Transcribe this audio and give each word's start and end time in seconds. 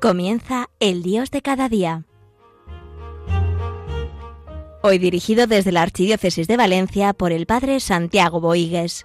Comienza 0.00 0.70
El 0.80 1.02
Dios 1.02 1.30
de 1.30 1.42
cada 1.42 1.68
día. 1.68 2.04
Hoy 4.82 4.96
dirigido 4.96 5.46
desde 5.46 5.72
la 5.72 5.82
Archidiócesis 5.82 6.48
de 6.48 6.56
Valencia 6.56 7.12
por 7.12 7.32
el 7.32 7.44
Padre 7.44 7.80
Santiago 7.80 8.40
Boigues. 8.40 9.04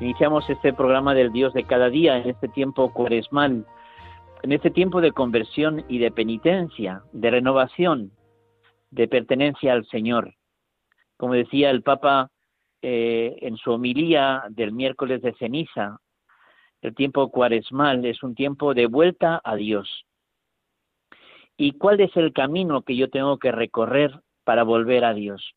Iniciamos 0.00 0.50
este 0.50 0.72
programa 0.72 1.14
del 1.14 1.30
Dios 1.30 1.54
de 1.54 1.62
cada 1.62 1.90
día 1.90 2.16
en 2.16 2.30
este 2.30 2.48
tiempo 2.48 2.92
cuaresmal 2.92 3.66
en 4.42 4.52
este 4.52 4.70
tiempo 4.70 5.00
de 5.00 5.12
conversión 5.12 5.84
y 5.88 5.98
de 5.98 6.10
penitencia, 6.10 7.02
de 7.12 7.30
renovación, 7.30 8.12
de 8.90 9.08
pertenencia 9.08 9.72
al 9.72 9.86
Señor. 9.86 10.34
Como 11.16 11.34
decía 11.34 11.70
el 11.70 11.82
Papa 11.82 12.30
eh, 12.82 13.36
en 13.42 13.56
su 13.56 13.72
homilía 13.72 14.44
del 14.48 14.72
miércoles 14.72 15.20
de 15.22 15.34
ceniza, 15.34 15.98
el 16.80 16.94
tiempo 16.94 17.30
cuaresmal 17.30 18.04
es 18.06 18.22
un 18.22 18.34
tiempo 18.34 18.72
de 18.72 18.86
vuelta 18.86 19.40
a 19.44 19.54
Dios. 19.56 20.06
¿Y 21.58 21.72
cuál 21.72 22.00
es 22.00 22.16
el 22.16 22.32
camino 22.32 22.82
que 22.82 22.96
yo 22.96 23.10
tengo 23.10 23.38
que 23.38 23.52
recorrer 23.52 24.18
para 24.44 24.62
volver 24.62 25.04
a 25.04 25.12
Dios? 25.12 25.54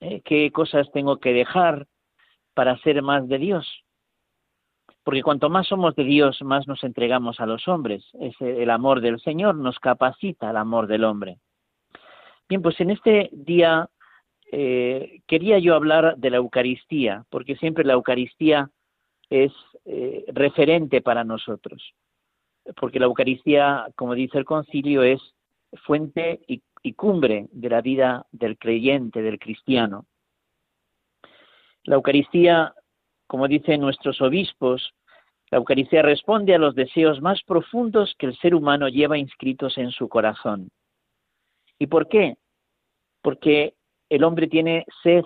Eh, 0.00 0.20
¿Qué 0.24 0.52
cosas 0.52 0.88
tengo 0.92 1.18
que 1.18 1.32
dejar 1.32 1.88
para 2.54 2.78
ser 2.78 3.02
más 3.02 3.26
de 3.26 3.38
Dios? 3.38 3.84
Porque 5.08 5.22
cuanto 5.22 5.48
más 5.48 5.66
somos 5.66 5.96
de 5.96 6.04
Dios, 6.04 6.42
más 6.42 6.68
nos 6.68 6.84
entregamos 6.84 7.40
a 7.40 7.46
los 7.46 7.66
hombres. 7.66 8.04
el 8.40 8.68
amor 8.68 9.00
del 9.00 9.18
Señor 9.20 9.54
nos 9.54 9.78
capacita 9.78 10.50
al 10.50 10.58
amor 10.58 10.86
del 10.86 11.04
hombre. 11.04 11.38
Bien, 12.46 12.60
pues 12.60 12.78
en 12.78 12.90
este 12.90 13.30
día 13.32 13.88
eh, 14.52 15.22
quería 15.26 15.58
yo 15.60 15.74
hablar 15.74 16.18
de 16.18 16.28
la 16.28 16.36
Eucaristía, 16.36 17.24
porque 17.30 17.56
siempre 17.56 17.86
la 17.86 17.94
Eucaristía 17.94 18.70
es 19.30 19.50
eh, 19.86 20.26
referente 20.28 21.00
para 21.00 21.24
nosotros, 21.24 21.94
porque 22.76 23.00
la 23.00 23.06
Eucaristía, 23.06 23.86
como 23.96 24.14
dice 24.14 24.36
el 24.36 24.44
concilio, 24.44 25.02
es 25.02 25.22
fuente 25.86 26.42
y 26.46 26.92
cumbre 26.92 27.46
de 27.50 27.70
la 27.70 27.80
vida 27.80 28.26
del 28.30 28.58
creyente, 28.58 29.22
del 29.22 29.38
cristiano. 29.38 30.04
La 31.84 31.94
Eucaristía, 31.94 32.74
como 33.26 33.48
dicen 33.48 33.80
nuestros 33.80 34.20
obispos, 34.20 34.92
la 35.50 35.58
Eucaristía 35.58 36.02
responde 36.02 36.54
a 36.54 36.58
los 36.58 36.74
deseos 36.74 37.20
más 37.20 37.42
profundos 37.42 38.14
que 38.18 38.26
el 38.26 38.36
ser 38.38 38.54
humano 38.54 38.88
lleva 38.88 39.18
inscritos 39.18 39.78
en 39.78 39.90
su 39.90 40.08
corazón. 40.08 40.70
¿Y 41.78 41.86
por 41.86 42.08
qué? 42.08 42.36
Porque 43.22 43.74
el 44.08 44.24
hombre 44.24 44.48
tiene 44.48 44.84
sed 45.02 45.24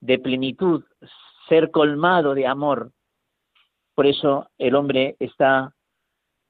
de 0.00 0.18
plenitud, 0.18 0.84
ser 1.48 1.70
colmado 1.70 2.34
de 2.34 2.46
amor. 2.46 2.92
Por 3.94 4.06
eso 4.06 4.48
el 4.58 4.74
hombre 4.74 5.16
está 5.18 5.74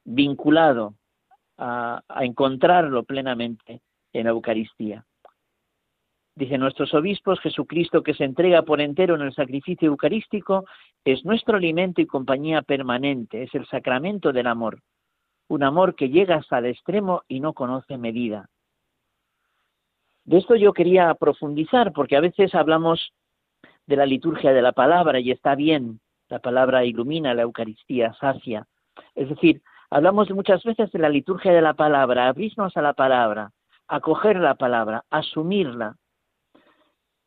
vinculado 0.05 0.95
a, 1.59 2.03
encontrarlo 2.21 3.05
plenamente 3.05 3.83
en 4.13 4.25
la 4.25 4.31
Eucaristía. 4.31 5.05
Dicen 6.41 6.63
nuestros 6.63 6.95
obispos, 6.95 7.39
Jesucristo 7.41 8.03
que 8.03 8.15
se 8.15 8.25
entrega 8.25 8.63
por 8.63 8.81
entero 8.81 9.15
en 9.15 9.21
el 9.21 9.35
sacrificio 9.35 9.89
eucarístico 9.89 10.65
es 11.05 11.23
nuestro 11.23 11.59
alimento 11.59 12.01
y 12.01 12.07
compañía 12.07 12.63
permanente, 12.63 13.43
es 13.43 13.55
el 13.55 13.67
sacramento 13.67 14.33
del 14.33 14.47
amor, 14.47 14.81
un 15.49 15.63
amor 15.65 15.95
que 15.95 16.09
llega 16.09 16.37
hasta 16.37 16.57
el 16.57 16.65
extremo 16.65 17.25
y 17.29 17.41
no 17.41 17.53
conoce 17.53 17.99
medida. 17.99 18.49
De 20.25 20.39
esto 20.39 20.57
yo 20.57 20.73
quería 20.73 21.13
profundizar 21.13 21.93
porque 21.93 22.17
a 22.17 22.21
veces 22.21 22.55
hablamos 22.55 23.13
de 23.87 23.97
la 23.97 24.07
liturgia 24.07 24.55
de 24.55 24.63
la 24.63 24.73
palabra 24.73 25.21
y 25.21 25.33
está 25.33 25.55
bien, 25.55 26.01
la 26.31 26.39
palabra 26.39 26.87
ilumina, 26.87 27.35
la 27.35 27.43
Eucaristía 27.43 28.15
sacia. 28.15 28.67
Es 29.15 29.29
decir, 29.29 29.61
hablamos 29.91 30.31
muchas 30.31 30.65
veces 30.65 30.91
de 30.91 31.01
la 31.01 31.11
liturgia 31.11 31.53
de 31.53 31.61
la 31.61 31.75
palabra, 31.75 32.29
abrirnos 32.29 32.79
a 32.79 32.81
la 32.81 32.95
palabra, 32.95 33.51
acoger 33.89 34.37
la 34.37 34.55
palabra, 34.55 35.05
asumirla, 35.11 35.97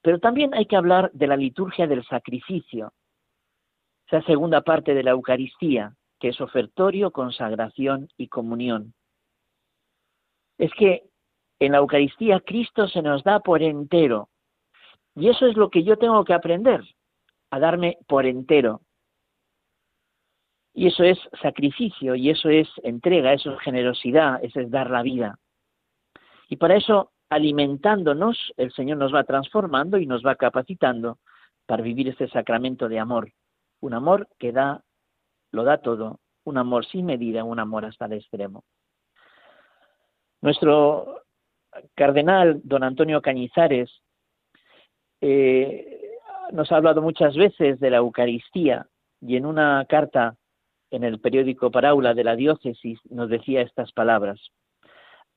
pero 0.03 0.19
también 0.19 0.53
hay 0.53 0.65
que 0.65 0.75
hablar 0.75 1.09
de 1.13 1.27
la 1.27 1.37
liturgia 1.37 1.87
del 1.87 2.05
sacrificio, 2.05 2.91
esa 4.05 4.21
segunda 4.23 4.61
parte 4.61 4.93
de 4.93 5.01
la 5.01 5.11
Eucaristía, 5.11 5.95
que 6.19 6.27
es 6.27 6.41
ofertorio, 6.41 7.11
consagración 7.11 8.09
y 8.17 8.27
comunión. 8.27 8.93
Es 10.57 10.71
que 10.73 11.03
en 11.59 11.71
la 11.71 11.77
Eucaristía 11.77 12.41
Cristo 12.41 12.87
se 12.89 13.01
nos 13.01 13.23
da 13.23 13.39
por 13.39 13.63
entero. 13.63 14.27
Y 15.15 15.29
eso 15.29 15.47
es 15.47 15.55
lo 15.55 15.69
que 15.69 15.83
yo 15.83 15.97
tengo 15.97 16.25
que 16.25 16.33
aprender, 16.33 16.83
a 17.49 17.59
darme 17.59 17.97
por 18.05 18.25
entero. 18.25 18.81
Y 20.73 20.87
eso 20.87 21.03
es 21.03 21.17
sacrificio, 21.41 22.15
y 22.15 22.29
eso 22.29 22.49
es 22.49 22.67
entrega, 22.83 23.31
eso 23.31 23.53
es 23.53 23.59
generosidad, 23.61 24.43
eso 24.43 24.59
es 24.59 24.69
dar 24.69 24.89
la 24.89 25.01
vida. 25.01 25.39
Y 26.49 26.57
para 26.57 26.75
eso 26.75 27.12
alimentándonos, 27.33 28.53
el 28.57 28.71
Señor 28.73 28.97
nos 28.97 29.13
va 29.13 29.23
transformando 29.23 29.97
y 29.97 30.05
nos 30.05 30.25
va 30.25 30.35
capacitando 30.35 31.19
para 31.65 31.83
vivir 31.83 32.09
este 32.09 32.27
sacramento 32.29 32.89
de 32.89 32.99
amor. 32.99 33.31
Un 33.81 33.93
amor 33.93 34.27
que 34.37 34.51
da, 34.51 34.83
lo 35.51 35.63
da 35.63 35.79
todo, 35.79 36.19
un 36.43 36.57
amor 36.57 36.85
sin 36.85 37.05
medida, 37.05 37.43
un 37.43 37.59
amor 37.59 37.85
hasta 37.85 38.05
el 38.05 38.13
extremo. 38.13 38.63
Nuestro 40.41 41.21
cardenal, 41.95 42.61
don 42.63 42.83
Antonio 42.83 43.21
Cañizares, 43.21 43.89
eh, 45.21 46.11
nos 46.51 46.71
ha 46.71 46.75
hablado 46.75 47.01
muchas 47.01 47.35
veces 47.35 47.79
de 47.79 47.89
la 47.89 47.97
Eucaristía 47.97 48.87
y 49.21 49.37
en 49.37 49.45
una 49.45 49.85
carta 49.87 50.35
en 50.91 51.03
el 51.03 51.19
periódico 51.19 51.71
Paraula 51.71 52.13
de 52.13 52.23
la 52.23 52.35
diócesis 52.35 52.99
nos 53.09 53.29
decía 53.29 53.61
estas 53.61 53.91
palabras. 53.93 54.51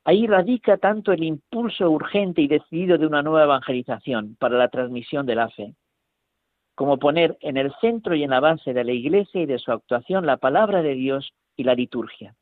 Ahí 0.08 0.28
radica 0.28 0.76
tanto 0.76 1.10
el 1.10 1.24
impulso 1.24 1.90
urgente 1.90 2.40
y 2.40 2.46
decidido 2.46 2.96
de 2.96 3.08
una 3.08 3.22
nueva 3.22 3.42
evangelización 3.42 4.36
para 4.36 4.56
la 4.56 4.68
transmisión 4.68 5.26
de 5.26 5.34
la 5.34 5.48
fe, 5.48 5.74
como 6.76 6.96
poner 6.96 7.36
en 7.40 7.56
el 7.56 7.74
centro 7.80 8.14
y 8.14 8.22
en 8.22 8.30
la 8.30 8.38
base 8.38 8.72
de 8.72 8.84
la 8.84 8.92
Iglesia 8.92 9.42
y 9.42 9.46
de 9.46 9.58
su 9.58 9.72
actuación 9.72 10.24
la 10.24 10.36
palabra 10.36 10.80
de 10.80 10.94
Dios 10.94 11.32
y 11.56 11.64
la 11.64 11.74
liturgia, 11.74 12.36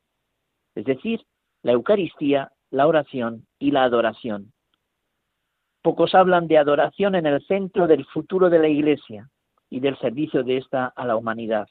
es 0.74 0.84
decir, 0.84 1.22
la 1.62 1.72
Eucaristía, 1.72 2.52
la 2.70 2.86
oración 2.86 3.46
y 3.58 3.70
la 3.70 3.84
adoración. 3.84 4.52
Pocos 5.80 6.14
hablan 6.14 6.48
de 6.48 6.58
adoración 6.58 7.14
en 7.14 7.24
el 7.24 7.42
centro 7.46 7.86
del 7.86 8.04
futuro 8.04 8.50
de 8.50 8.58
la 8.58 8.68
Iglesia 8.68 9.30
y 9.70 9.80
del 9.80 9.96
servicio 10.00 10.42
de 10.42 10.58
ésta 10.58 10.92
a 10.94 11.06
la 11.06 11.16
humanidad. 11.16 11.66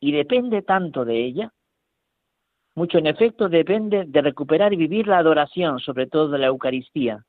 Y 0.00 0.10
depende 0.10 0.62
tanto 0.62 1.04
de 1.04 1.24
ella 1.24 1.52
mucho 2.74 2.98
en 2.98 3.06
efecto 3.06 3.48
depende 3.48 4.04
de 4.06 4.22
recuperar 4.22 4.72
y 4.72 4.76
vivir 4.76 5.08
la 5.08 5.18
adoración, 5.18 5.80
sobre 5.80 6.06
todo 6.06 6.28
de 6.28 6.38
la 6.38 6.46
Eucaristía, 6.46 7.24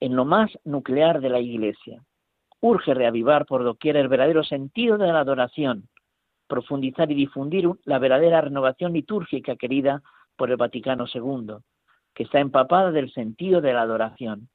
en 0.00 0.16
lo 0.16 0.24
más 0.24 0.50
nuclear 0.64 1.20
de 1.20 1.28
la 1.28 1.40
Iglesia. 1.40 2.02
Urge 2.60 2.94
reavivar 2.94 3.46
por 3.46 3.64
doquier 3.64 3.96
el 3.96 4.08
verdadero 4.08 4.42
sentido 4.42 4.98
de 4.98 5.12
la 5.12 5.20
adoración, 5.20 5.88
profundizar 6.46 7.10
y 7.10 7.14
difundir 7.14 7.68
la 7.84 7.98
verdadera 7.98 8.40
renovación 8.40 8.92
litúrgica 8.92 9.56
querida 9.56 10.02
por 10.36 10.50
el 10.50 10.56
Vaticano 10.56 11.04
II, 11.12 11.56
que 12.14 12.24
está 12.24 12.40
empapada 12.40 12.90
del 12.90 13.12
sentido 13.12 13.60
de 13.60 13.72
la 13.72 13.82
adoración. 13.82 14.48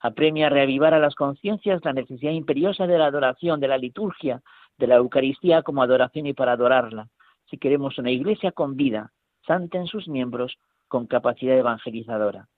Apremia 0.00 0.48
a 0.48 0.50
reavivar 0.50 0.94
a 0.94 0.98
las 0.98 1.14
conciencias 1.14 1.84
la 1.84 1.92
necesidad 1.92 2.32
imperiosa 2.32 2.86
de 2.86 2.98
la 2.98 3.06
adoración, 3.06 3.60
de 3.60 3.68
la 3.68 3.78
liturgia, 3.78 4.42
de 4.76 4.86
la 4.86 4.96
Eucaristía 4.96 5.62
como 5.62 5.82
adoración 5.82 6.26
y 6.26 6.34
para 6.34 6.52
adorarla, 6.52 7.08
si 7.50 7.58
queremos 7.58 7.98
una 7.98 8.10
iglesia 8.10 8.52
con 8.52 8.76
vida, 8.76 9.12
santa 9.46 9.78
en 9.78 9.86
sus 9.86 10.08
miembros, 10.08 10.56
con 10.88 11.06
capacidad 11.06 11.56
evangelizadora. 11.56 12.48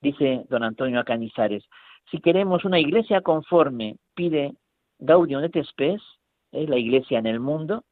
Dice 0.00 0.44
don 0.48 0.62
Antonio 0.64 1.00
Acanizares, 1.00 1.64
si 2.10 2.20
queremos 2.20 2.64
una 2.64 2.80
iglesia 2.80 3.20
conforme, 3.20 3.96
pide 4.14 4.54
Gaudium 4.98 5.44
et 5.44 5.64
Spes, 5.64 6.02
la 6.50 6.76
iglesia 6.76 7.18
en 7.18 7.26
el 7.26 7.40
mundo, 7.40 7.84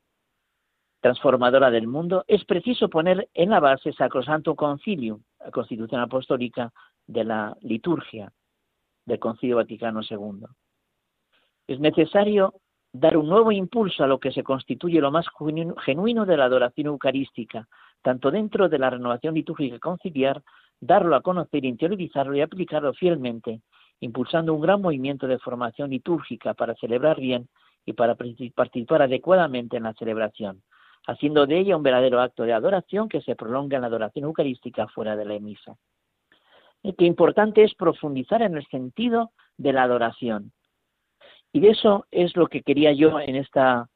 transformadora 1.00 1.70
del 1.70 1.86
mundo, 1.86 2.24
es 2.28 2.44
preciso 2.44 2.88
poner 2.88 3.28
en 3.34 3.50
la 3.50 3.60
base 3.60 3.92
Sacrosanto 3.92 4.54
Concilium, 4.54 5.22
la 5.38 5.50
constitución 5.50 6.00
apostólica 6.00 6.72
de 7.06 7.24
la 7.24 7.56
liturgia 7.62 8.32
del 9.06 9.18
Concilio 9.18 9.56
Vaticano 9.56 10.00
II. 10.08 10.46
Es 11.66 11.80
necesario 11.80 12.54
dar 12.92 13.16
un 13.16 13.28
nuevo 13.28 13.52
impulso 13.52 14.02
a 14.02 14.06
lo 14.06 14.18
que 14.18 14.32
se 14.32 14.42
constituye 14.42 15.00
lo 15.00 15.10
más 15.10 15.26
genuino 15.84 16.26
de 16.26 16.36
la 16.36 16.44
adoración 16.44 16.88
eucarística, 16.88 17.68
tanto 18.02 18.30
dentro 18.30 18.68
de 18.68 18.78
la 18.78 18.90
renovación 18.90 19.34
litúrgica 19.34 19.78
conciliar, 19.78 20.42
darlo 20.80 21.14
a 21.14 21.22
conocer, 21.22 21.64
interiorizarlo 21.64 22.34
y 22.34 22.40
aplicarlo 22.40 22.92
fielmente, 22.94 23.60
impulsando 24.00 24.54
un 24.54 24.62
gran 24.62 24.80
movimiento 24.80 25.26
de 25.26 25.38
formación 25.38 25.90
litúrgica 25.90 26.54
para 26.54 26.74
celebrar 26.74 27.20
bien 27.20 27.48
y 27.84 27.92
para 27.92 28.16
participar 28.16 29.02
adecuadamente 29.02 29.76
en 29.76 29.84
la 29.84 29.94
celebración. 29.94 30.62
haciendo 31.06 31.46
de 31.46 31.58
ella 31.58 31.78
un 31.78 31.82
verdadero 31.82 32.20
acto 32.20 32.42
de 32.42 32.52
adoración 32.52 33.08
que 33.08 33.22
se 33.22 33.34
prolonga 33.34 33.76
en 33.76 33.80
la 33.80 33.88
adoración 33.88 34.26
eucarística 34.26 34.86
fuera 34.88 35.16
de 35.16 35.24
la 35.24 35.38
misa. 35.38 35.76
Y 36.82 36.92
que 36.92 37.06
importante 37.06 37.64
es 37.64 37.74
profundizar 37.74 38.42
en 38.42 38.56
el 38.56 38.66
sentido 38.66 39.32
de 39.56 39.72
la 39.72 39.84
adoración. 39.84 40.52
Y 41.52 41.66
eso 41.66 42.06
es 42.10 42.36
lo 42.36 42.46
que 42.46 42.62
quería 42.62 42.92
yo 42.92 43.18
en, 43.20 43.36
esta, 43.36 43.88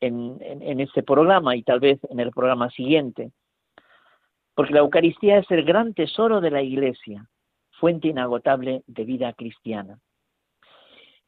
en 0.00 0.80
este 0.80 1.02
programa 1.02 1.56
y 1.56 1.62
tal 1.62 1.80
vez 1.80 1.98
en 2.10 2.20
el 2.20 2.30
programa 2.30 2.70
siguiente. 2.70 3.32
Porque 4.54 4.74
la 4.74 4.80
Eucaristía 4.80 5.38
es 5.38 5.50
el 5.50 5.64
gran 5.64 5.94
tesoro 5.94 6.40
de 6.40 6.50
la 6.50 6.62
Iglesia, 6.62 7.26
fuente 7.70 8.08
inagotable 8.08 8.82
de 8.86 9.04
vida 9.04 9.32
cristiana. 9.32 9.98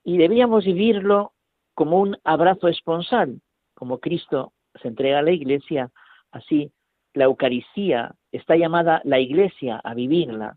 Y 0.05 0.19
debíamos 0.19 0.65
vivirlo 0.65 1.33
como 1.75 1.99
un 2.01 2.19
abrazo 2.25 2.69
esponsal, 2.69 3.41
como 3.75 3.99
Cristo 3.99 4.53
se 4.81 4.89
entrega 4.89 5.21
a 5.21 5.23
la 5.23 5.31
Iglesia, 5.31 5.91
así 6.31 6.73
la 7.15 7.25
Eucaristía 7.25 8.15
está 8.31 8.57
llamada 8.57 9.01
la 9.05 9.19
Iglesia 9.19 9.81
a 9.83 9.95
vivirla. 9.95 10.57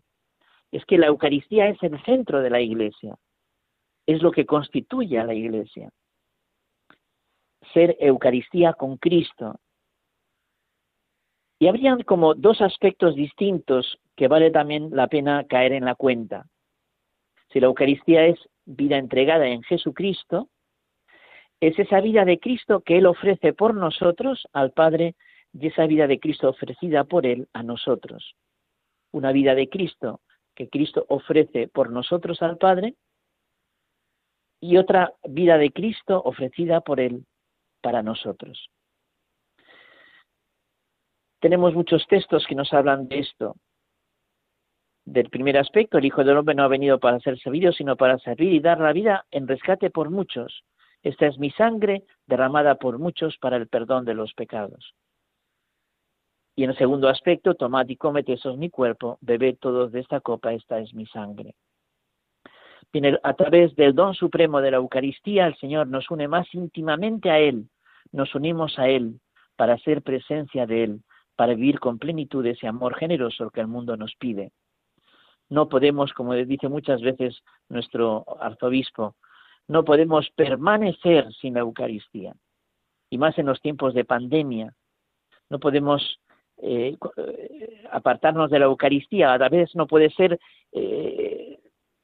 Es 0.72 0.84
que 0.84 0.98
la 0.98 1.06
Eucaristía 1.06 1.68
es 1.68 1.82
el 1.82 2.02
centro 2.04 2.40
de 2.40 2.50
la 2.50 2.60
Iglesia, 2.60 3.16
es 4.06 4.22
lo 4.22 4.30
que 4.30 4.46
constituye 4.46 5.18
a 5.18 5.24
la 5.24 5.34
Iglesia. 5.34 5.90
Ser 7.74 7.96
Eucaristía 7.98 8.72
con 8.72 8.96
Cristo. 8.96 9.58
Y 11.58 11.68
habrían 11.68 12.02
como 12.02 12.34
dos 12.34 12.60
aspectos 12.60 13.14
distintos 13.14 13.98
que 14.14 14.28
vale 14.28 14.50
también 14.50 14.90
la 14.92 15.08
pena 15.08 15.44
caer 15.44 15.72
en 15.72 15.84
la 15.84 15.94
cuenta. 15.94 16.46
Si 17.50 17.60
la 17.60 17.66
Eucaristía 17.66 18.26
es 18.26 18.38
vida 18.64 18.98
entregada 18.98 19.46
en 19.46 19.62
Jesucristo, 19.62 20.48
es 21.60 21.78
esa 21.78 22.00
vida 22.00 22.24
de 22.24 22.38
Cristo 22.38 22.80
que 22.80 22.98
Él 22.98 23.06
ofrece 23.06 23.52
por 23.52 23.74
nosotros 23.74 24.46
al 24.52 24.72
Padre 24.72 25.14
y 25.52 25.68
esa 25.68 25.86
vida 25.86 26.06
de 26.06 26.20
Cristo 26.20 26.50
ofrecida 26.50 27.04
por 27.04 27.26
Él 27.26 27.48
a 27.52 27.62
nosotros. 27.62 28.34
Una 29.12 29.32
vida 29.32 29.54
de 29.54 29.68
Cristo 29.68 30.20
que 30.54 30.68
Cristo 30.68 31.06
ofrece 31.08 31.68
por 31.68 31.90
nosotros 31.90 32.42
al 32.42 32.58
Padre 32.58 32.94
y 34.66 34.78
otra 34.78 35.12
vida 35.22 35.58
de 35.58 35.70
Cristo 35.70 36.20
ofrecida 36.24 36.80
por 36.80 36.98
Él 36.98 37.24
para 37.80 38.02
nosotros. 38.02 38.68
Tenemos 41.40 41.74
muchos 41.74 42.04
textos 42.08 42.44
que 42.48 42.56
nos 42.56 42.72
hablan 42.72 43.06
de 43.06 43.20
esto. 43.20 43.54
Del 45.04 45.30
primer 45.30 45.56
aspecto, 45.56 45.98
el 45.98 46.04
Hijo 46.04 46.24
del 46.24 46.36
Hombre 46.36 46.56
no 46.56 46.64
ha 46.64 46.68
venido 46.68 46.98
para 46.98 47.20
ser 47.20 47.38
servido, 47.38 47.70
sino 47.70 47.96
para 47.96 48.18
servir 48.18 48.52
y 48.54 48.58
dar 48.58 48.80
la 48.80 48.92
vida 48.92 49.24
en 49.30 49.46
rescate 49.46 49.90
por 49.90 50.10
muchos. 50.10 50.64
Esta 51.02 51.26
es 51.26 51.38
mi 51.38 51.52
sangre 51.52 52.02
derramada 52.26 52.74
por 52.74 52.98
muchos 52.98 53.38
para 53.38 53.56
el 53.56 53.68
perdón 53.68 54.04
de 54.04 54.14
los 54.14 54.34
pecados. 54.34 54.94
Y 56.56 56.64
en 56.64 56.70
el 56.70 56.76
segundo 56.76 57.08
aspecto, 57.08 57.54
tomad 57.54 57.88
y 57.88 57.96
comed, 57.96 58.28
eso 58.28 58.50
es 58.50 58.56
mi 58.56 58.70
cuerpo, 58.70 59.18
bebed 59.20 59.58
todos 59.60 59.92
de 59.92 60.00
esta 60.00 60.20
copa, 60.20 60.54
esta 60.54 60.80
es 60.80 60.92
mi 60.92 61.06
sangre. 61.06 61.54
A 63.22 63.34
través 63.34 63.76
del 63.76 63.94
don 63.94 64.14
supremo 64.14 64.60
de 64.60 64.70
la 64.70 64.78
Eucaristía, 64.78 65.46
el 65.46 65.56
Señor 65.56 65.86
nos 65.88 66.10
une 66.10 66.28
más 66.28 66.46
íntimamente 66.54 67.30
a 67.30 67.38
Él, 67.38 67.68
nos 68.12 68.34
unimos 68.34 68.78
a 68.78 68.88
Él 68.88 69.20
para 69.56 69.76
ser 69.78 70.02
presencia 70.02 70.66
de 70.66 70.84
Él, 70.84 71.00
para 71.34 71.54
vivir 71.54 71.78
con 71.78 71.98
plenitud 71.98 72.46
ese 72.46 72.66
amor 72.66 72.96
generoso 72.96 73.50
que 73.50 73.60
el 73.60 73.66
mundo 73.66 73.96
nos 73.96 74.14
pide. 74.16 74.52
No 75.48 75.68
podemos, 75.68 76.12
como 76.12 76.34
dice 76.34 76.68
muchas 76.68 77.00
veces 77.02 77.42
nuestro 77.68 78.24
arzobispo, 78.40 79.14
no 79.68 79.84
podemos 79.84 80.30
permanecer 80.30 81.32
sin 81.34 81.54
la 81.54 81.60
Eucaristía. 81.60 82.34
Y 83.10 83.18
más 83.18 83.38
en 83.38 83.46
los 83.46 83.60
tiempos 83.60 83.94
de 83.94 84.04
pandemia. 84.04 84.74
No 85.48 85.60
podemos 85.60 86.20
eh, 86.58 86.96
eh, 87.16 87.84
apartarnos 87.92 88.50
de 88.50 88.58
la 88.58 88.64
Eucaristía. 88.66 89.32
A 89.32 89.38
la 89.38 89.48
vez 89.48 89.74
no 89.74 89.86
puede 89.86 90.10
ser 90.10 90.38
eh, 90.72 91.55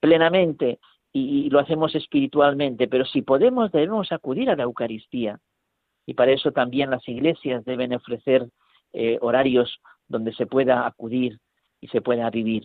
plenamente 0.02 0.81
y, 1.12 1.49
lo 1.49 1.60
hacemos 1.60 1.94
espiritualmente, 1.94 2.88
pero 2.88 3.04
si 3.04 3.22
podemos 3.22 3.70
debemos 3.70 4.10
acudir 4.10 4.50
a 4.50 4.56
la 4.56 4.64
Eucaristía. 4.64 5.38
Y 6.06 6.14
para 6.14 6.32
eso 6.32 6.50
también 6.50 6.90
las 6.90 7.08
iglesias 7.08 7.64
deben 7.64 7.94
ofrecer 7.94 8.49
horarios 9.20 9.78
donde 10.08 10.34
se 10.34 10.46
pueda 10.46 10.87
acudir 10.87 11.38
y 11.81 11.87
se 11.88 12.02
pueda 12.02 12.28
vivir. 12.31 12.64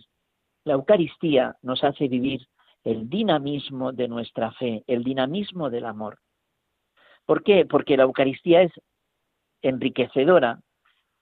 La 0.64 0.74
Eucaristía 0.74 1.56
nos 1.62 1.84
hace 1.84 2.08
vivir 2.08 2.46
el 2.84 3.08
dinamismo 3.08 3.92
de 3.92 4.08
nuestra 4.08 4.50
fe, 4.52 4.82
el 4.86 5.04
dinamismo 5.04 5.70
del 5.70 5.86
amor. 5.86 6.18
¿Por 7.24 7.42
qué? 7.44 7.64
Porque 7.66 7.96
la 7.96 8.02
Eucaristía 8.02 8.62
es 8.62 8.72
enriquecedora. 9.62 10.60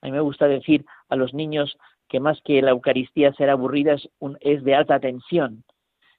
A 0.01 0.07
mí 0.07 0.13
me 0.13 0.21
gusta 0.21 0.49
decir 0.49 0.87
a 1.09 1.17
los 1.17 1.35
niños 1.35 1.77
que 2.09 2.21
más 2.21 2.41
que 2.43 2.63
la 2.63 2.71
Eucaristía 2.71 3.33
ser 3.35 3.51
aburrida 3.51 3.95
es, 3.95 4.09
es 4.41 4.65
de 4.65 4.75
alta 4.75 4.99
tensión, 4.99 5.65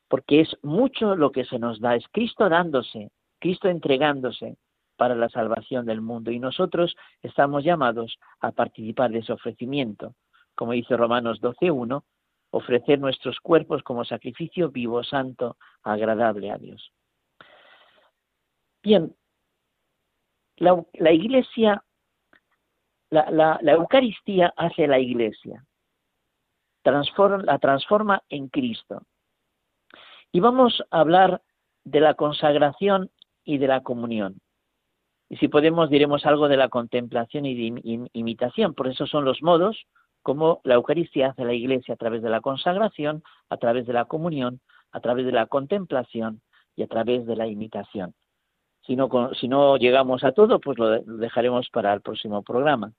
porque 0.08 0.42
es 0.42 0.58
mucho 0.62 1.16
lo 1.16 1.32
que 1.32 1.46
se 1.46 1.60
nos 1.60 1.80
da, 1.80 1.96
es 1.96 2.06
Cristo 2.12 2.50
dándose, 2.50 3.12
Cristo 3.40 3.70
entregándose 3.70 4.58
para 4.96 5.16
la 5.16 5.30
salvación 5.30 5.86
del 5.86 6.02
mundo 6.02 6.32
y 6.32 6.40
nosotros 6.40 6.96
estamos 7.22 7.64
llamados 7.64 8.18
a 8.40 8.52
participar 8.52 9.12
de 9.12 9.20
ese 9.20 9.34
ofrecimiento. 9.34 10.16
Como 10.56 10.72
dice 10.72 10.98
Romanos 10.98 11.40
12.1, 11.42 12.04
ofrecer 12.52 13.00
nuestros 13.00 13.40
cuerpos 13.40 13.84
como 13.84 14.06
sacrificio 14.06 14.70
vivo, 14.70 15.04
santo, 15.04 15.58
agradable 15.84 16.52
a 16.52 16.58
Dios. 16.58 16.92
Bien, 18.82 19.16
la, 20.56 21.12
iglesia, 21.12 21.84
la, 23.10 23.60
Eucaristía 23.62 24.54
hace 24.56 24.88
la 24.88 25.00
iglesia, 25.00 25.64
la 26.84 27.60
transforma 27.60 28.24
en 28.30 28.48
Cristo. 28.48 29.04
Y 30.32 30.40
vamos 30.40 30.84
a 30.92 31.00
hablar 31.00 31.42
de 31.84 32.02
la 32.02 32.16
consagración 32.16 33.10
y 33.44 33.58
de 33.58 33.68
la 33.68 33.82
comunión. 33.82 34.40
Y 35.30 35.38
si 35.38 35.48
podemos, 35.48 35.90
diremos 35.90 36.26
algo 36.26 36.48
de 36.48 36.58
la 36.58 36.70
contemplación 36.70 37.46
y 37.46 37.56
de 37.56 38.10
imitación, 38.14 38.74
por 38.74 38.88
eso 38.88 39.08
son 39.08 39.26
los 39.26 39.42
modos 39.42 39.86
como 40.22 40.60
la 40.66 40.76
Eucaristía 40.76 41.30
hace 41.30 41.46
la 41.46 41.54
Iglesia 41.54 41.94
a 41.94 41.98
través 41.98 42.22
de 42.22 42.30
la 42.30 42.42
consagración, 42.42 43.24
a 43.50 43.58
través 43.58 43.88
de 43.88 43.94
la 43.94 44.06
comunión, 44.06 44.60
a 44.92 45.00
través 45.00 45.26
de 45.26 45.32
la 45.32 45.46
contemplación 45.46 46.42
y 46.76 46.84
a 46.84 46.88
través 46.88 47.26
de 47.26 47.36
la 47.36 47.48
imitación. 47.48 48.14
Si 48.82 48.96
no, 48.96 49.10
si 49.34 49.48
no 49.48 49.78
llegamos 49.78 50.24
a 50.24 50.34
todo, 50.34 50.60
pues 50.60 50.78
lo 50.78 51.02
dejaremos 51.02 51.70
para 51.70 51.94
el 51.94 52.02
próximo 52.02 52.42
programa. 52.44 52.92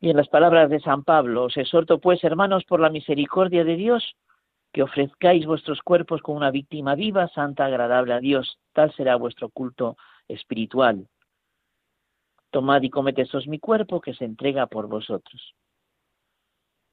Y 0.00 0.10
en 0.10 0.18
las 0.18 0.28
palabras 0.28 0.68
de 0.68 0.80
San 0.80 1.02
Pablo, 1.02 1.44
os 1.44 1.56
exhorto 1.56 1.98
pues, 1.98 2.22
hermanos, 2.24 2.64
por 2.64 2.80
la 2.80 2.90
misericordia 2.90 3.64
de 3.64 3.76
Dios, 3.76 4.16
que 4.74 4.82
ofrezcáis 4.82 5.46
vuestros 5.46 5.80
cuerpos 5.82 6.20
como 6.20 6.36
una 6.36 6.50
víctima 6.50 6.96
viva, 6.96 7.28
santa, 7.28 7.64
agradable 7.64 8.12
a 8.12 8.18
Dios. 8.18 8.58
Tal 8.72 8.92
será 8.94 9.14
vuestro 9.14 9.48
culto 9.48 9.96
espiritual. 10.26 11.06
Tomad 12.50 12.82
y 12.82 12.90
comed, 12.90 13.16
mi 13.46 13.60
cuerpo 13.60 14.00
que 14.00 14.14
se 14.14 14.24
entrega 14.24 14.66
por 14.66 14.88
vosotros. 14.88 15.54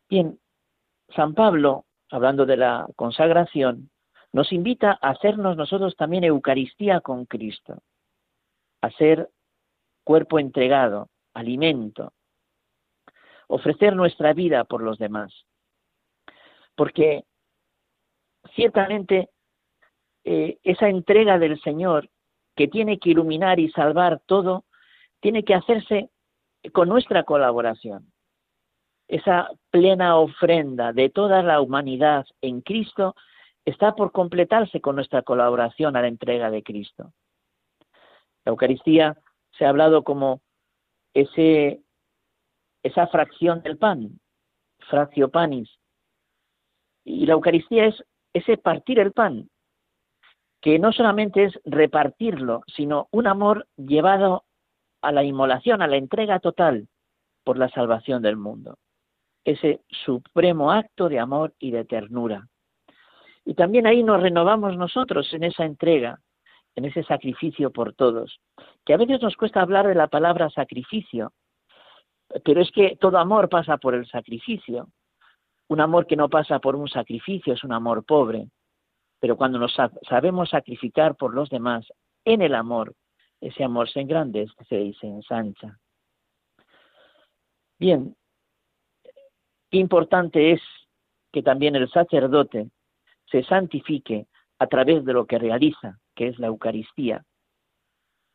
Bien, 0.08 0.40
San 1.16 1.34
Pablo, 1.34 1.86
hablando 2.12 2.46
de 2.46 2.58
la 2.58 2.86
consagración, 2.96 3.90
nos 4.32 4.54
invita 4.54 5.00
a 5.02 5.10
hacernos 5.10 5.58
nosotros 5.58 5.96
también 5.96 6.24
Eucaristía 6.24 7.02
con 7.02 7.26
Cristo, 7.26 7.82
a 8.82 8.92
ser 8.92 9.28
cuerpo 10.04 10.38
entregado, 10.38 11.10
alimento, 11.34 12.14
ofrecer 13.48 13.96
nuestra 13.96 14.34
vida 14.34 14.66
por 14.66 14.84
los 14.84 15.00
demás. 15.00 15.34
Porque 16.76 17.26
ciertamente 18.56 19.30
eh, 20.24 20.60
esa 20.64 20.90
entrega 20.90 21.40
del 21.40 21.60
Señor 21.62 22.10
que 22.56 22.68
tiene 22.68 23.00
que 23.00 23.12
iluminar 23.12 23.60
y 23.60 23.72
salvar 23.72 24.22
todo, 24.26 24.66
tiene 25.20 25.44
que 25.44 25.56
hacerse 25.56 26.10
con 26.74 26.90
nuestra 26.90 27.24
colaboración. 27.24 28.12
Esa 29.08 29.50
plena 29.72 30.18
ofrenda 30.18 30.94
de 30.94 31.10
toda 31.10 31.44
la 31.44 31.62
humanidad 31.62 32.26
en 32.42 32.62
Cristo 32.62 33.16
está 33.66 33.96
por 33.96 34.12
completarse 34.12 34.82
con 34.82 34.96
nuestra 34.96 35.22
colaboración 35.22 35.96
a 35.96 36.02
la 36.02 36.08
entrega 36.08 36.50
de 36.50 36.64
Cristo. 36.64 37.14
La 38.46 38.52
Eucaristía 38.52 39.18
se 39.58 39.66
ha 39.66 39.70
hablado 39.70 40.04
como 40.04 40.42
ese, 41.14 41.82
esa 42.84 43.08
fracción 43.08 43.62
del 43.62 43.78
pan, 43.78 44.20
fraccio 44.90 45.30
panis. 45.30 45.70
Y 47.04 47.26
la 47.26 47.34
Eucaristía 47.34 47.86
es 47.86 48.04
ese 48.34 48.58
partir 48.58 49.00
el 49.00 49.12
pan, 49.12 49.50
que 50.62 50.80
no 50.80 50.92
solamente 50.92 51.46
es 51.46 51.60
repartirlo, 51.66 52.62
sino 52.68 53.08
un 53.12 53.28
amor 53.28 53.68
llevado 53.78 54.46
a 55.02 55.12
la 55.12 55.24
inmolación, 55.24 55.82
a 55.82 55.88
la 55.88 55.98
entrega 55.98 56.40
total 56.40 56.88
por 57.44 57.58
la 57.58 57.70
salvación 57.70 58.22
del 58.22 58.38
mundo. 58.38 58.78
Ese 59.44 59.82
supremo 59.90 60.72
acto 60.72 61.10
de 61.10 61.20
amor 61.20 61.54
y 61.60 61.72
de 61.72 61.86
ternura. 61.86 62.48
Y 63.44 63.56
también 63.56 63.88
ahí 63.88 64.04
nos 64.04 64.22
renovamos 64.22 64.78
nosotros 64.78 65.34
en 65.34 65.44
esa 65.44 65.66
entrega 65.66 66.20
en 66.76 66.86
ese 66.86 67.04
sacrificio 67.04 67.72
por 67.72 67.94
todos, 67.94 68.40
que 68.86 68.94
a 68.94 68.98
veces 68.98 69.22
nos 69.22 69.36
cuesta 69.36 69.62
hablar 69.62 69.88
de 69.88 69.96
la 69.96 70.08
palabra 70.08 70.50
sacrificio, 70.50 71.34
pero 72.46 72.62
es 72.62 72.72
que 72.72 72.98
todo 73.00 73.18
amor 73.18 73.50
pasa 73.50 73.78
por 73.78 73.94
el 73.94 74.08
sacrificio. 74.08 74.88
Un 75.72 75.80
amor 75.80 76.06
que 76.06 76.18
no 76.18 76.28
pasa 76.28 76.60
por 76.60 76.76
un 76.76 76.90
sacrificio 76.90 77.54
es 77.54 77.64
un 77.64 77.72
amor 77.72 78.04
pobre, 78.04 78.50
pero 79.22 79.38
cuando 79.38 79.58
nos 79.58 79.74
sabemos 80.02 80.50
sacrificar 80.50 81.16
por 81.16 81.34
los 81.34 81.50
demás 81.50 81.88
en 82.26 82.42
el 82.42 82.56
amor, 82.56 82.94
ese 83.40 83.64
amor 83.64 83.90
se 83.90 84.02
engrandece 84.02 84.82
y 84.82 84.94
se 84.96 85.08
ensancha. 85.08 85.80
Bien, 87.80 88.14
qué 89.70 89.78
importante 89.78 90.52
es 90.52 90.62
que 91.32 91.42
también 91.42 91.78
el 91.78 91.90
sacerdote 91.90 92.70
se 93.28 93.42
santifique 93.44 94.28
a 94.60 94.68
través 94.68 95.06
de 95.06 95.14
lo 95.14 95.26
que 95.26 95.40
realiza, 95.40 96.00
que 96.16 96.28
es 96.28 96.38
la 96.38 96.48
Eucaristía. 96.48 97.24